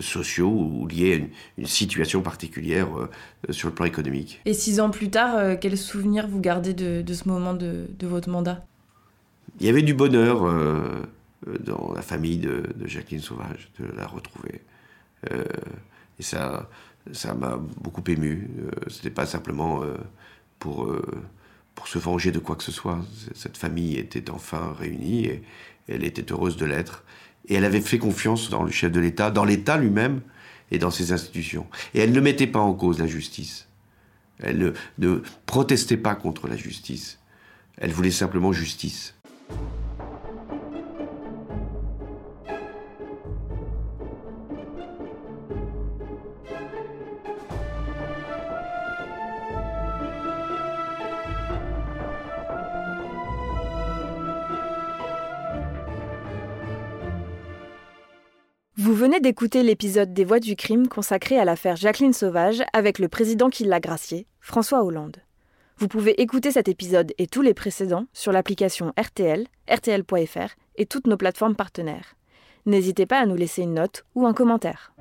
sociaux 0.00 0.50
ou 0.50 0.86
liés 0.86 1.12
à 1.12 1.16
une, 1.16 1.28
une 1.58 1.66
situation 1.66 2.20
particulière 2.22 2.88
sur 3.50 3.68
le 3.68 3.74
plan 3.74 3.86
économique. 3.86 4.40
Et 4.44 4.54
six 4.54 4.80
ans 4.80 4.90
plus 4.90 5.10
tard, 5.10 5.58
quel 5.60 5.76
souvenir 5.78 6.28
vous 6.28 6.40
gardez 6.40 6.74
de, 6.74 7.02
de 7.02 7.14
ce 7.14 7.28
moment 7.28 7.54
de, 7.54 7.86
de, 7.98 8.06
votre 8.06 8.28
mandat? 8.28 8.64
Il 9.60 9.66
y 9.66 9.68
avait 9.68 9.82
du 9.82 9.94
bonheur 9.94 10.42
famille 12.02 12.38
de, 12.38 12.64
Jacqueline 12.84 13.20
Sauvage, 13.20 13.70
de 13.78 13.86
la 13.96 14.06
retrouver. 14.06 14.60
et 15.30 16.22
ça, 16.22 16.68
ça 17.12 17.34
m'a 17.34 17.58
beaucoup 17.80 18.02
ému. 18.06 18.50
Ce 18.88 18.96
n'était 18.96 19.10
pas 19.10 19.26
simplement 19.26 19.82
pour, 20.58 20.90
pour 21.74 21.88
se 21.88 21.98
venger 21.98 22.32
de 22.32 22.38
quoi 22.38 22.56
que 22.56 22.62
ce 22.62 22.72
soit. 22.72 22.98
Cette 23.34 23.56
famille 23.56 23.96
était 23.96 24.30
enfin 24.30 24.74
réunie 24.78 25.26
et 25.26 25.42
elle 25.88 26.04
était 26.04 26.32
heureuse 26.32 26.56
de 26.56 26.64
l'être. 26.64 27.04
Et 27.48 27.54
elle 27.54 27.64
avait 27.64 27.80
fait 27.80 27.98
confiance 27.98 28.48
dans 28.48 28.62
le 28.62 28.70
chef 28.70 28.90
de 28.90 29.00
l'État, 29.00 29.30
dans 29.30 29.44
l'État 29.44 29.76
lui-même 29.76 30.22
et 30.70 30.78
dans 30.78 30.90
ses 30.90 31.12
institutions. 31.12 31.66
Et 31.94 32.00
elle 32.00 32.12
ne 32.12 32.20
mettait 32.20 32.46
pas 32.46 32.60
en 32.60 32.72
cause 32.72 33.00
la 33.00 33.06
justice. 33.06 33.68
Elle 34.40 34.74
ne, 34.98 35.22
protestait 35.46 35.96
pas 35.96 36.14
contre 36.14 36.48
la 36.48 36.56
justice. 36.56 37.18
Elle 37.76 37.92
voulait 37.92 38.10
simplement 38.10 38.52
justice. 38.52 39.14
D'écouter 59.24 59.62
l'épisode 59.62 60.12
des 60.12 60.26
Voix 60.26 60.38
du 60.38 60.54
crime 60.54 60.86
consacré 60.86 61.38
à 61.38 61.46
l'affaire 61.46 61.76
Jacqueline 61.76 62.12
Sauvage 62.12 62.62
avec 62.74 62.98
le 62.98 63.08
président 63.08 63.48
qui 63.48 63.64
l'a 63.64 63.80
gracié, 63.80 64.26
François 64.38 64.84
Hollande. 64.84 65.16
Vous 65.78 65.88
pouvez 65.88 66.20
écouter 66.20 66.50
cet 66.50 66.68
épisode 66.68 67.14
et 67.16 67.26
tous 67.26 67.40
les 67.40 67.54
précédents 67.54 68.04
sur 68.12 68.32
l'application 68.32 68.92
RTL, 69.00 69.46
RTL.fr 69.66 70.56
et 70.76 70.84
toutes 70.84 71.06
nos 71.06 71.16
plateformes 71.16 71.56
partenaires. 71.56 72.16
N'hésitez 72.66 73.06
pas 73.06 73.18
à 73.18 73.24
nous 73.24 73.34
laisser 73.34 73.62
une 73.62 73.72
note 73.72 74.04
ou 74.14 74.26
un 74.26 74.34
commentaire. 74.34 74.92